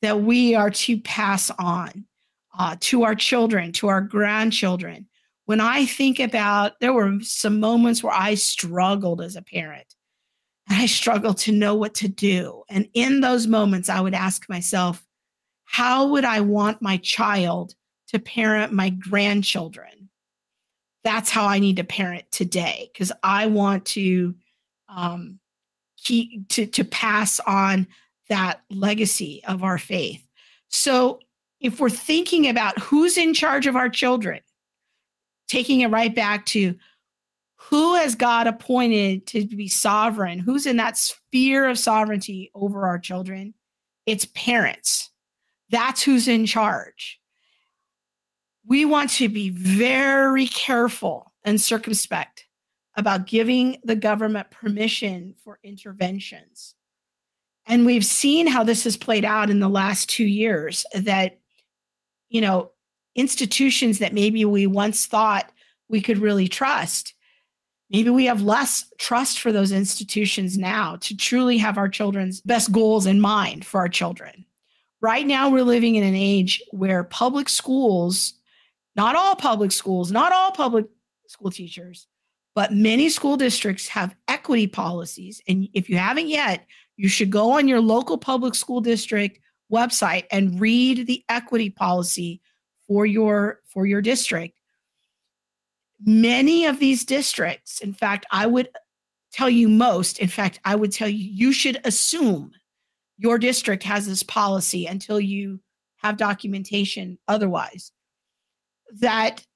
that 0.00 0.22
we 0.22 0.54
are 0.54 0.70
to 0.70 0.98
pass 1.00 1.50
on 1.58 2.06
uh, 2.58 2.76
to 2.80 3.04
our 3.04 3.14
children, 3.14 3.72
to 3.72 3.88
our 3.88 4.00
grandchildren. 4.00 5.06
When 5.46 5.60
I 5.60 5.86
think 5.86 6.20
about, 6.20 6.78
there 6.80 6.92
were 6.92 7.18
some 7.20 7.60
moments 7.60 8.02
where 8.02 8.12
I 8.12 8.34
struggled 8.34 9.20
as 9.20 9.36
a 9.36 9.42
parent. 9.42 9.94
And 10.68 10.80
I 10.80 10.86
struggled 10.86 11.38
to 11.38 11.52
know 11.52 11.74
what 11.74 11.94
to 11.94 12.08
do. 12.08 12.62
And 12.68 12.88
in 12.94 13.20
those 13.20 13.46
moments, 13.46 13.88
I 13.88 14.00
would 14.00 14.14
ask 14.14 14.48
myself, 14.48 15.04
how 15.64 16.08
would 16.08 16.24
I 16.24 16.40
want 16.40 16.80
my 16.80 16.98
child 16.98 17.74
to 18.08 18.18
parent 18.18 18.72
my 18.72 18.90
grandchildren? 18.90 20.10
That's 21.02 21.30
how 21.30 21.46
I 21.46 21.58
need 21.58 21.76
to 21.76 21.84
parent 21.84 22.30
today 22.30 22.90
because 22.92 23.10
I 23.22 23.46
want 23.46 23.86
to 23.86 24.34
um, 24.88 25.40
keep 25.96 26.48
to 26.50 26.66
to 26.66 26.84
pass 26.84 27.40
on 27.40 27.88
that 28.28 28.60
legacy 28.70 29.42
of 29.46 29.64
our 29.64 29.78
faith. 29.78 30.24
So 30.68 31.20
if 31.62 31.80
we're 31.80 31.88
thinking 31.90 32.48
about 32.48 32.78
who's 32.78 33.16
in 33.16 33.32
charge 33.32 33.66
of 33.66 33.76
our 33.76 33.88
children, 33.88 34.40
taking 35.48 35.80
it 35.80 35.90
right 35.90 36.14
back 36.14 36.44
to 36.46 36.74
who 37.54 37.94
has 37.94 38.16
God 38.16 38.48
appointed 38.48 39.26
to 39.28 39.46
be 39.46 39.68
sovereign, 39.68 40.40
who's 40.40 40.66
in 40.66 40.76
that 40.78 40.98
sphere 40.98 41.68
of 41.68 41.78
sovereignty 41.78 42.50
over 42.54 42.86
our 42.86 42.98
children, 42.98 43.54
it's 44.04 44.26
parents. 44.34 45.10
That's 45.70 46.02
who's 46.02 46.26
in 46.26 46.44
charge. 46.44 47.20
We 48.66 48.84
want 48.84 49.10
to 49.10 49.28
be 49.28 49.50
very 49.50 50.48
careful 50.48 51.32
and 51.44 51.60
circumspect 51.60 52.46
about 52.96 53.26
giving 53.26 53.78
the 53.84 53.96
government 53.96 54.50
permission 54.50 55.34
for 55.42 55.58
interventions. 55.62 56.74
And 57.66 57.86
we've 57.86 58.04
seen 58.04 58.48
how 58.48 58.64
this 58.64 58.84
has 58.84 58.96
played 58.96 59.24
out 59.24 59.50
in 59.50 59.60
the 59.60 59.68
last 59.68 60.10
two 60.10 60.26
years 60.26 60.84
that 60.94 61.38
you 62.32 62.40
know, 62.40 62.70
institutions 63.14 63.98
that 63.98 64.14
maybe 64.14 64.44
we 64.44 64.66
once 64.66 65.06
thought 65.06 65.52
we 65.88 66.00
could 66.00 66.18
really 66.18 66.48
trust. 66.48 67.14
Maybe 67.90 68.08
we 68.08 68.24
have 68.24 68.40
less 68.40 68.86
trust 68.98 69.38
for 69.38 69.52
those 69.52 69.70
institutions 69.70 70.56
now 70.56 70.96
to 71.02 71.14
truly 71.14 71.58
have 71.58 71.76
our 71.76 71.90
children's 71.90 72.40
best 72.40 72.72
goals 72.72 73.04
in 73.04 73.20
mind 73.20 73.66
for 73.66 73.80
our 73.80 73.88
children. 73.88 74.46
Right 75.02 75.26
now, 75.26 75.50
we're 75.50 75.62
living 75.62 75.96
in 75.96 76.04
an 76.04 76.14
age 76.14 76.62
where 76.70 77.04
public 77.04 77.50
schools, 77.50 78.32
not 78.96 79.14
all 79.14 79.36
public 79.36 79.70
schools, 79.70 80.10
not 80.10 80.32
all 80.32 80.52
public 80.52 80.86
school 81.26 81.50
teachers, 81.50 82.06
but 82.54 82.72
many 82.72 83.10
school 83.10 83.36
districts 83.36 83.88
have 83.88 84.16
equity 84.26 84.66
policies. 84.66 85.42
And 85.46 85.68
if 85.74 85.90
you 85.90 85.98
haven't 85.98 86.28
yet, 86.28 86.64
you 86.96 87.10
should 87.10 87.30
go 87.30 87.58
on 87.58 87.68
your 87.68 87.80
local 87.80 88.16
public 88.16 88.54
school 88.54 88.80
district 88.80 89.38
website 89.72 90.26
and 90.30 90.60
read 90.60 91.06
the 91.06 91.24
equity 91.28 91.70
policy 91.70 92.40
for 92.86 93.06
your 93.06 93.60
for 93.66 93.86
your 93.86 94.02
district. 94.02 94.58
Many 96.04 96.66
of 96.66 96.78
these 96.78 97.04
districts 97.04 97.80
in 97.80 97.92
fact 97.92 98.26
i 98.32 98.46
would 98.46 98.68
tell 99.32 99.48
you 99.48 99.68
most 99.68 100.18
in 100.18 100.28
fact 100.28 100.58
i 100.64 100.74
would 100.74 100.92
tell 100.92 101.08
you 101.08 101.30
you 101.32 101.52
should 101.52 101.80
assume 101.84 102.50
your 103.18 103.38
district 103.38 103.84
has 103.84 104.06
this 104.06 104.22
policy 104.24 104.86
until 104.86 105.20
you 105.20 105.60
have 105.96 106.16
documentation 106.16 107.18
otherwise 107.28 107.92
that 108.92 109.46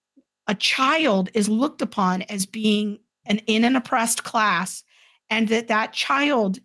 a 0.46 0.54
child 0.54 1.30
is 1.34 1.48
looked 1.48 1.82
upon 1.82 2.22
as 2.22 2.46
being 2.46 2.98
an 3.26 3.38
in 3.46 3.64
an 3.64 3.76
oppressed 3.76 4.24
class 4.24 4.84
and 5.30 5.48
that 5.48 5.68
that 5.68 5.92
child 5.92 6.58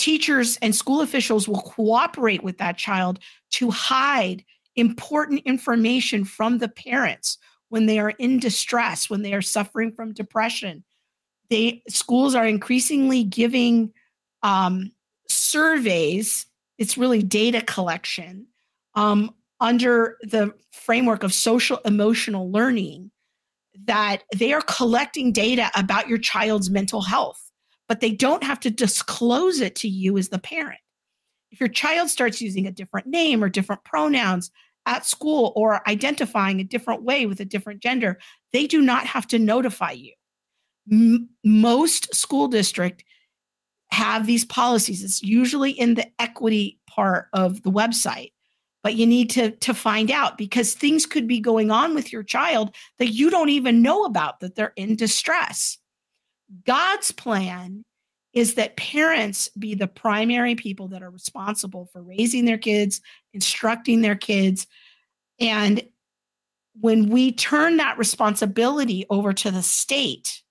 teachers 0.00 0.56
and 0.62 0.74
school 0.74 1.02
officials 1.02 1.46
will 1.46 1.60
cooperate 1.60 2.42
with 2.42 2.56
that 2.56 2.78
child 2.78 3.18
to 3.50 3.70
hide 3.70 4.42
important 4.74 5.42
information 5.44 6.24
from 6.24 6.56
the 6.58 6.68
parents 6.68 7.36
when 7.68 7.84
they 7.84 7.98
are 7.98 8.10
in 8.18 8.38
distress, 8.38 9.10
when 9.10 9.20
they 9.20 9.34
are 9.34 9.42
suffering 9.42 9.92
from 9.92 10.14
depression. 10.14 10.82
They 11.50 11.82
schools 11.88 12.34
are 12.34 12.46
increasingly 12.46 13.24
giving 13.24 13.92
um, 14.42 14.90
surveys. 15.28 16.46
It's 16.78 16.96
really 16.96 17.22
data 17.22 17.60
collection 17.60 18.46
um, 18.94 19.34
under 19.60 20.16
the 20.22 20.54
framework 20.72 21.22
of 21.22 21.34
social 21.34 21.76
emotional 21.84 22.50
learning 22.50 23.10
that 23.84 24.22
they 24.34 24.54
are 24.54 24.62
collecting 24.62 25.30
data 25.30 25.70
about 25.76 26.08
your 26.08 26.18
child's 26.18 26.70
mental 26.70 27.02
health 27.02 27.49
but 27.90 27.98
they 27.98 28.12
don't 28.12 28.44
have 28.44 28.60
to 28.60 28.70
disclose 28.70 29.60
it 29.60 29.74
to 29.74 29.88
you 29.88 30.16
as 30.16 30.28
the 30.28 30.38
parent. 30.38 30.78
If 31.50 31.58
your 31.58 31.68
child 31.68 32.08
starts 32.08 32.40
using 32.40 32.68
a 32.68 32.70
different 32.70 33.08
name 33.08 33.42
or 33.42 33.48
different 33.48 33.82
pronouns 33.82 34.52
at 34.86 35.04
school 35.04 35.52
or 35.56 35.86
identifying 35.88 36.60
a 36.60 36.64
different 36.64 37.02
way 37.02 37.26
with 37.26 37.40
a 37.40 37.44
different 37.44 37.82
gender, 37.82 38.20
they 38.52 38.68
do 38.68 38.80
not 38.80 39.06
have 39.06 39.26
to 39.26 39.40
notify 39.40 39.90
you. 39.90 40.12
M- 40.92 41.30
most 41.44 42.14
school 42.14 42.46
district 42.46 43.02
have 43.90 44.24
these 44.24 44.44
policies. 44.44 45.02
It's 45.02 45.20
usually 45.20 45.72
in 45.72 45.94
the 45.94 46.06
equity 46.20 46.78
part 46.86 47.26
of 47.32 47.64
the 47.64 47.72
website, 47.72 48.30
but 48.84 48.94
you 48.94 49.04
need 49.04 49.30
to 49.30 49.50
to 49.50 49.74
find 49.74 50.12
out 50.12 50.38
because 50.38 50.74
things 50.74 51.06
could 51.06 51.26
be 51.26 51.40
going 51.40 51.72
on 51.72 51.96
with 51.96 52.12
your 52.12 52.22
child 52.22 52.72
that 53.00 53.08
you 53.08 53.30
don't 53.30 53.48
even 53.48 53.82
know 53.82 54.04
about 54.04 54.38
that 54.38 54.54
they're 54.54 54.74
in 54.76 54.94
distress. 54.94 55.79
God's 56.66 57.12
plan 57.12 57.84
is 58.32 58.54
that 58.54 58.76
parents 58.76 59.48
be 59.58 59.74
the 59.74 59.88
primary 59.88 60.54
people 60.54 60.88
that 60.88 61.02
are 61.02 61.10
responsible 61.10 61.88
for 61.92 62.02
raising 62.02 62.44
their 62.44 62.58
kids, 62.58 63.00
instructing 63.32 64.02
their 64.02 64.14
kids. 64.14 64.66
And 65.40 65.82
when 66.80 67.08
we 67.08 67.32
turn 67.32 67.76
that 67.78 67.98
responsibility 67.98 69.04
over 69.10 69.32
to 69.32 69.50
the 69.50 69.62
state, 69.62 70.42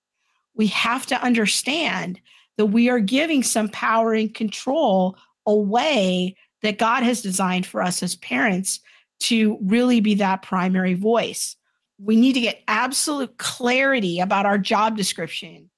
we 0.54 0.66
have 0.68 1.06
to 1.06 1.22
understand 1.22 2.20
that 2.58 2.66
we 2.66 2.90
are 2.90 3.00
giving 3.00 3.42
some 3.42 3.68
power 3.70 4.12
and 4.12 4.34
control 4.34 5.16
away 5.46 6.36
that 6.62 6.78
God 6.78 7.02
has 7.02 7.22
designed 7.22 7.64
for 7.64 7.82
us 7.82 8.02
as 8.02 8.16
parents 8.16 8.80
to 9.20 9.58
really 9.62 10.00
be 10.00 10.14
that 10.16 10.42
primary 10.42 10.94
voice. 10.94 11.56
We 11.98 12.16
need 12.16 12.34
to 12.34 12.40
get 12.40 12.62
absolute 12.68 13.38
clarity 13.38 14.20
about 14.20 14.44
our 14.44 14.58
job 14.58 14.96
description 14.96 15.69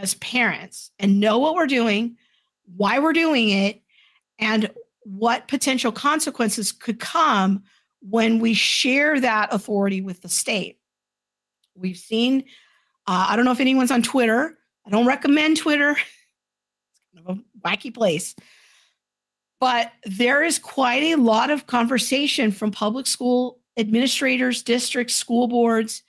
as 0.00 0.14
parents 0.14 0.90
and 0.98 1.20
know 1.20 1.38
what 1.38 1.54
we're 1.54 1.66
doing, 1.66 2.16
why 2.76 2.98
we're 2.98 3.12
doing 3.12 3.50
it, 3.50 3.82
and 4.38 4.70
what 5.02 5.48
potential 5.48 5.92
consequences 5.92 6.72
could 6.72 6.98
come 6.98 7.62
when 8.00 8.38
we 8.38 8.54
share 8.54 9.20
that 9.20 9.52
authority 9.52 10.00
with 10.00 10.22
the 10.22 10.28
state. 10.28 10.78
We've 11.74 11.98
seen, 11.98 12.44
uh, 13.06 13.26
I 13.28 13.36
don't 13.36 13.44
know 13.44 13.52
if 13.52 13.60
anyone's 13.60 13.90
on 13.90 14.02
Twitter. 14.02 14.58
I 14.86 14.90
don't 14.90 15.06
recommend 15.06 15.58
Twitter, 15.58 15.90
it's 15.92 17.14
kind 17.14 17.26
of 17.28 17.38
a 17.38 17.68
wacky 17.68 17.92
place. 17.92 18.34
But 19.60 19.92
there 20.04 20.42
is 20.42 20.58
quite 20.58 21.02
a 21.02 21.16
lot 21.16 21.50
of 21.50 21.66
conversation 21.66 22.50
from 22.50 22.70
public 22.70 23.06
school 23.06 23.60
administrators, 23.76 24.62
districts, 24.62 25.14
school 25.14 25.48
boards 25.48 26.02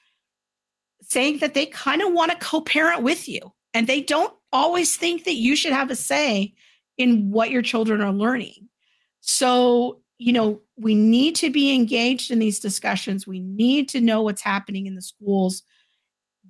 saying 1.02 1.40
that 1.40 1.54
they 1.54 1.66
kind 1.66 2.02
of 2.02 2.14
want 2.14 2.32
to 2.32 2.38
co 2.38 2.62
parent 2.62 3.04
with 3.04 3.28
you 3.28 3.52
and 3.74 3.88
they 3.88 4.02
don't 4.02 4.34
always 4.52 4.98
think 4.98 5.24
that 5.24 5.36
you 5.36 5.56
should 5.56 5.74
have 5.74 5.90
a 5.90 5.96
say 5.96 6.54
in 6.98 7.32
what 7.32 7.52
your 7.52 7.62
children 7.62 8.02
are 8.02 8.12
learning. 8.12 8.70
So, 9.22 10.02
you 10.18 10.34
know, 10.34 10.62
we 10.78 10.94
need 10.94 11.36
to 11.38 11.50
be 11.50 11.74
engaged 11.74 12.32
in 12.32 12.40
these 12.40 12.60
discussions. 12.60 13.26
We 13.26 13.40
need 13.40 13.90
to 13.90 14.02
know 14.02 14.22
what's 14.22 14.42
happening 14.42 14.88
in 14.88 14.96
the 14.96 15.02
schools. 15.02 15.64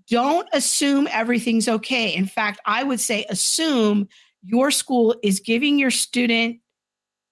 Don't 0.10 0.47
assume 0.51 1.07
everything's 1.12 1.67
okay. 1.67 2.13
In 2.13 2.25
fact, 2.25 2.60
I 2.65 2.84
would 2.84 2.99
say 2.99 3.25
assume 3.29 4.07
your 4.43 4.71
school 4.71 5.15
is 5.23 5.39
giving 5.39 5.77
your 5.77 5.91
student 5.91 6.60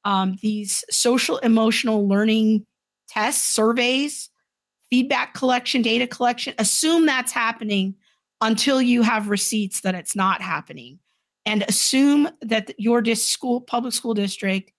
um, 0.06 0.38
these 0.41 0.84
social 0.89 1.38
emotional 1.39 2.08
learning 2.08 2.65
tests, 3.08 3.43
surveys, 3.43 4.30
feedback 4.89 5.34
collection, 5.34 5.82
data 5.82 6.08
collection. 6.08 6.54
Assume 6.58 7.06
that's 7.06 7.32
happening 7.32 7.95
until 8.41 8.82
you 8.82 9.02
have 9.02 9.30
receipts 9.30 9.82
that 9.82 9.95
it's 9.95 10.15
not 10.15 10.41
happening. 10.41 10.99
And 11.45 11.63
assume 11.67 12.30
that 12.41 12.73
your 12.78 13.04
school, 13.15 13.62
public 13.62 13.93
school 13.93 14.13
district 14.13 14.71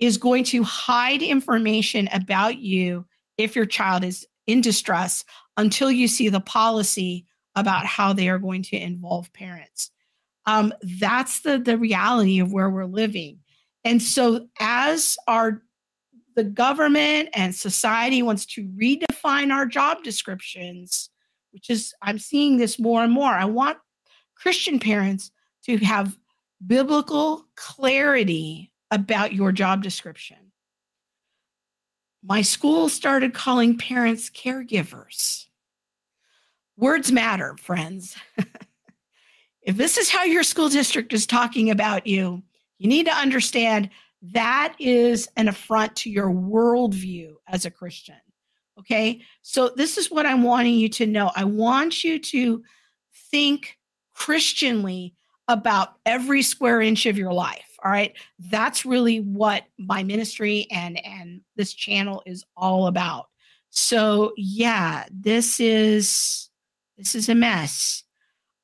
is 0.00 0.16
going 0.16 0.44
to 0.44 0.62
hide 0.62 1.22
information 1.22 2.08
about 2.12 2.58
you 2.58 3.06
if 3.36 3.54
your 3.54 3.66
child 3.66 4.02
is 4.02 4.26
in 4.46 4.60
distress 4.60 5.24
until 5.56 5.90
you 5.90 6.08
see 6.08 6.28
the 6.28 6.40
policy 6.40 7.26
about 7.54 7.86
how 7.86 8.12
they 8.12 8.28
are 8.28 8.38
going 8.38 8.62
to 8.62 8.76
involve 8.76 9.32
parents. 9.32 9.90
Um, 10.46 10.72
that's 10.98 11.40
the 11.40 11.58
the 11.58 11.76
reality 11.76 12.40
of 12.40 12.52
where 12.52 12.70
we're 12.70 12.86
living. 12.86 13.40
And 13.84 14.02
so 14.02 14.48
as 14.58 15.16
our 15.28 15.62
the 16.36 16.44
government 16.44 17.28
and 17.34 17.54
society 17.54 18.22
wants 18.22 18.46
to 18.46 18.64
redefine 18.68 19.52
our 19.52 19.66
job 19.66 20.02
descriptions, 20.02 21.10
which 21.52 21.70
is 21.70 21.94
I'm 22.02 22.18
seeing 22.18 22.56
this 22.56 22.78
more 22.78 23.02
and 23.02 23.12
more. 23.12 23.32
I 23.32 23.44
want 23.44 23.78
Christian 24.34 24.78
parents 24.78 25.30
to 25.64 25.76
have 25.78 26.16
biblical 26.66 27.46
clarity 27.56 28.72
about 28.90 29.32
your 29.32 29.52
job 29.52 29.82
description. 29.82 30.36
My 32.22 32.42
school 32.42 32.88
started 32.88 33.32
calling 33.32 33.78
parents 33.78 34.28
caregivers. 34.28 35.46
Words 36.76 37.12
matter, 37.12 37.56
friends. 37.58 38.16
if 39.62 39.76
this 39.76 39.96
is 39.96 40.10
how 40.10 40.24
your 40.24 40.42
school 40.42 40.68
district 40.68 41.12
is 41.12 41.26
talking 41.26 41.70
about 41.70 42.06
you, 42.06 42.42
you 42.78 42.88
need 42.88 43.06
to 43.06 43.12
understand 43.12 43.90
that 44.22 44.74
is 44.78 45.28
an 45.36 45.48
affront 45.48 45.96
to 45.96 46.10
your 46.10 46.30
worldview 46.30 47.34
as 47.48 47.64
a 47.64 47.70
Christian. 47.70 48.16
Okay. 48.80 49.20
So, 49.42 49.70
this 49.76 49.96
is 49.98 50.10
what 50.10 50.26
I'm 50.26 50.42
wanting 50.42 50.74
you 50.74 50.88
to 50.90 51.06
know. 51.06 51.30
I 51.36 51.44
want 51.44 52.02
you 52.02 52.18
to 52.18 52.62
think 53.30 53.78
Christianly 54.14 55.14
about 55.48 55.94
every 56.06 56.42
square 56.42 56.80
inch 56.80 57.06
of 57.06 57.18
your 57.18 57.32
life. 57.32 57.76
All 57.84 57.90
right. 57.90 58.14
That's 58.38 58.84
really 58.84 59.20
what 59.20 59.64
my 59.78 60.02
ministry 60.02 60.66
and 60.70 61.04
and 61.04 61.40
this 61.56 61.72
channel 61.72 62.22
is 62.26 62.44
all 62.56 62.86
about. 62.86 63.26
So 63.70 64.32
yeah, 64.36 65.04
this 65.10 65.60
is 65.60 66.50
this 66.96 67.14
is 67.14 67.28
a 67.28 67.34
mess. 67.34 68.04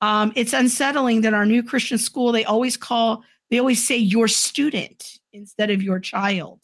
Um, 0.02 0.32
it's 0.36 0.52
unsettling 0.52 1.22
that 1.22 1.32
our 1.34 1.46
new 1.46 1.62
Christian 1.62 1.96
school, 1.96 2.30
they 2.30 2.44
always 2.44 2.76
call, 2.76 3.24
they 3.50 3.58
always 3.58 3.84
say 3.84 3.96
your 3.96 4.28
student 4.28 5.18
instead 5.32 5.70
of 5.70 5.82
your 5.82 5.98
child. 5.98 6.60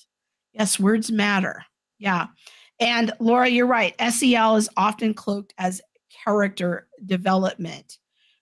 Yes, 0.53 0.79
words 0.79 1.11
matter. 1.11 1.65
Yeah. 1.99 2.27
And 2.83 3.13
Laura, 3.21 3.49
you're 3.49 3.69
right. 3.69 3.95
SEL 4.13 4.57
is 4.57 4.69
often 4.77 5.15
cloaked 5.15 5.55
as 5.57 5.81
character 6.25 6.89
development. 7.07 7.99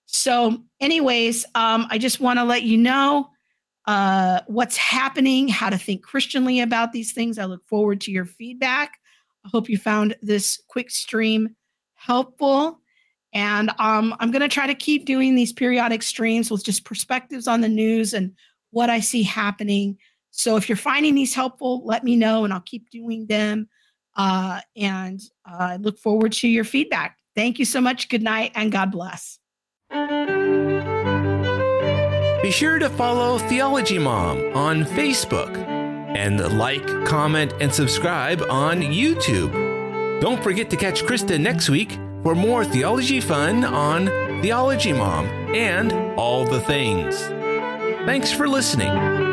So, 0.07 0.63
anyways, 0.81 1.45
um, 1.55 1.87
I 1.91 1.99
just 1.99 2.21
want 2.21 2.39
to 2.39 2.45
let 2.45 2.63
you 2.63 2.79
know 2.79 3.29
uh, 3.87 4.41
what's 4.47 4.79
happening, 4.79 5.49
how 5.49 5.69
to 5.69 5.77
think 5.77 6.03
Christianly 6.03 6.61
about 6.61 6.93
these 6.93 7.13
things. 7.13 7.39
I 7.39 7.45
look 7.45 7.67
forward 7.69 8.01
to 8.03 8.11
your 8.11 8.25
feedback. 8.25 8.95
I 9.45 9.51
hope 9.51 9.69
you 9.69 9.77
found 9.77 10.17
this 10.23 10.59
quick 10.69 10.91
stream 10.91 11.55
helpful. 11.95 12.81
And 13.35 13.71
um, 13.79 14.17
I'm 14.21 14.31
going 14.31 14.41
to 14.41 14.49
try 14.49 14.67
to 14.67 14.75
keep 14.75 15.05
doing 15.05 15.35
these 15.35 15.53
periodic 15.53 16.03
streams 16.03 16.51
with 16.51 16.65
just 16.65 16.87
perspectives 16.87 17.47
on 17.47 17.61
the 17.61 17.69
news 17.69 18.15
and 18.15 18.33
what 18.71 18.89
I 18.89 19.01
see 19.01 19.23
happening. 19.23 19.99
So 20.31 20.57
if 20.57 20.67
you're 20.67 20.77
finding 20.77 21.15
these 21.15 21.35
helpful, 21.35 21.85
let 21.85 22.05
me 22.05 22.17
know 22.17 22.45
and 22.45 22.55
I'll 22.55 22.61
keep 22.61 22.89
doing 22.89 23.27
them. 23.27 23.69
Uh, 24.17 24.61
and 24.77 25.21
uh, 25.49 25.57
I 25.59 25.77
look 25.77 25.99
forward 25.99 26.33
to 26.33 26.49
your 26.49 26.65
feedback. 26.65 27.17
Thank 27.35 27.59
you 27.59 27.65
so 27.65 27.81
much. 27.81 28.09
Good 28.09 28.23
night 28.23 28.53
and 28.55 28.73
God 28.73 28.91
bless. 28.93 29.39
Be 32.43 32.51
sure 32.51 32.79
to 32.79 32.89
follow 32.91 33.39
Theology 33.39 33.99
Mom 33.99 34.39
on 34.57 34.85
Facebook 34.85 35.57
and 36.17 36.59
like, 36.59 36.85
comment, 37.05 37.55
and 37.61 37.73
subscribe 37.73 38.43
on 38.51 38.81
YouTube. 38.81 39.53
Don't 40.21 40.43
forget 40.43 40.69
to 40.71 40.77
catch 40.77 41.03
Krista 41.05 41.41
next 41.41 41.71
week 41.71 41.99
for 42.23 42.35
more 42.35 42.65
theology 42.65 43.21
fun 43.21 43.65
on 43.65 44.07
Theology 44.43 44.93
Mom 44.93 45.27
and 45.55 45.93
all 46.19 46.45
the 46.45 46.61
things. 46.61 47.23
Thanks 48.07 48.33
for 48.33 48.49
listening. 48.49 49.30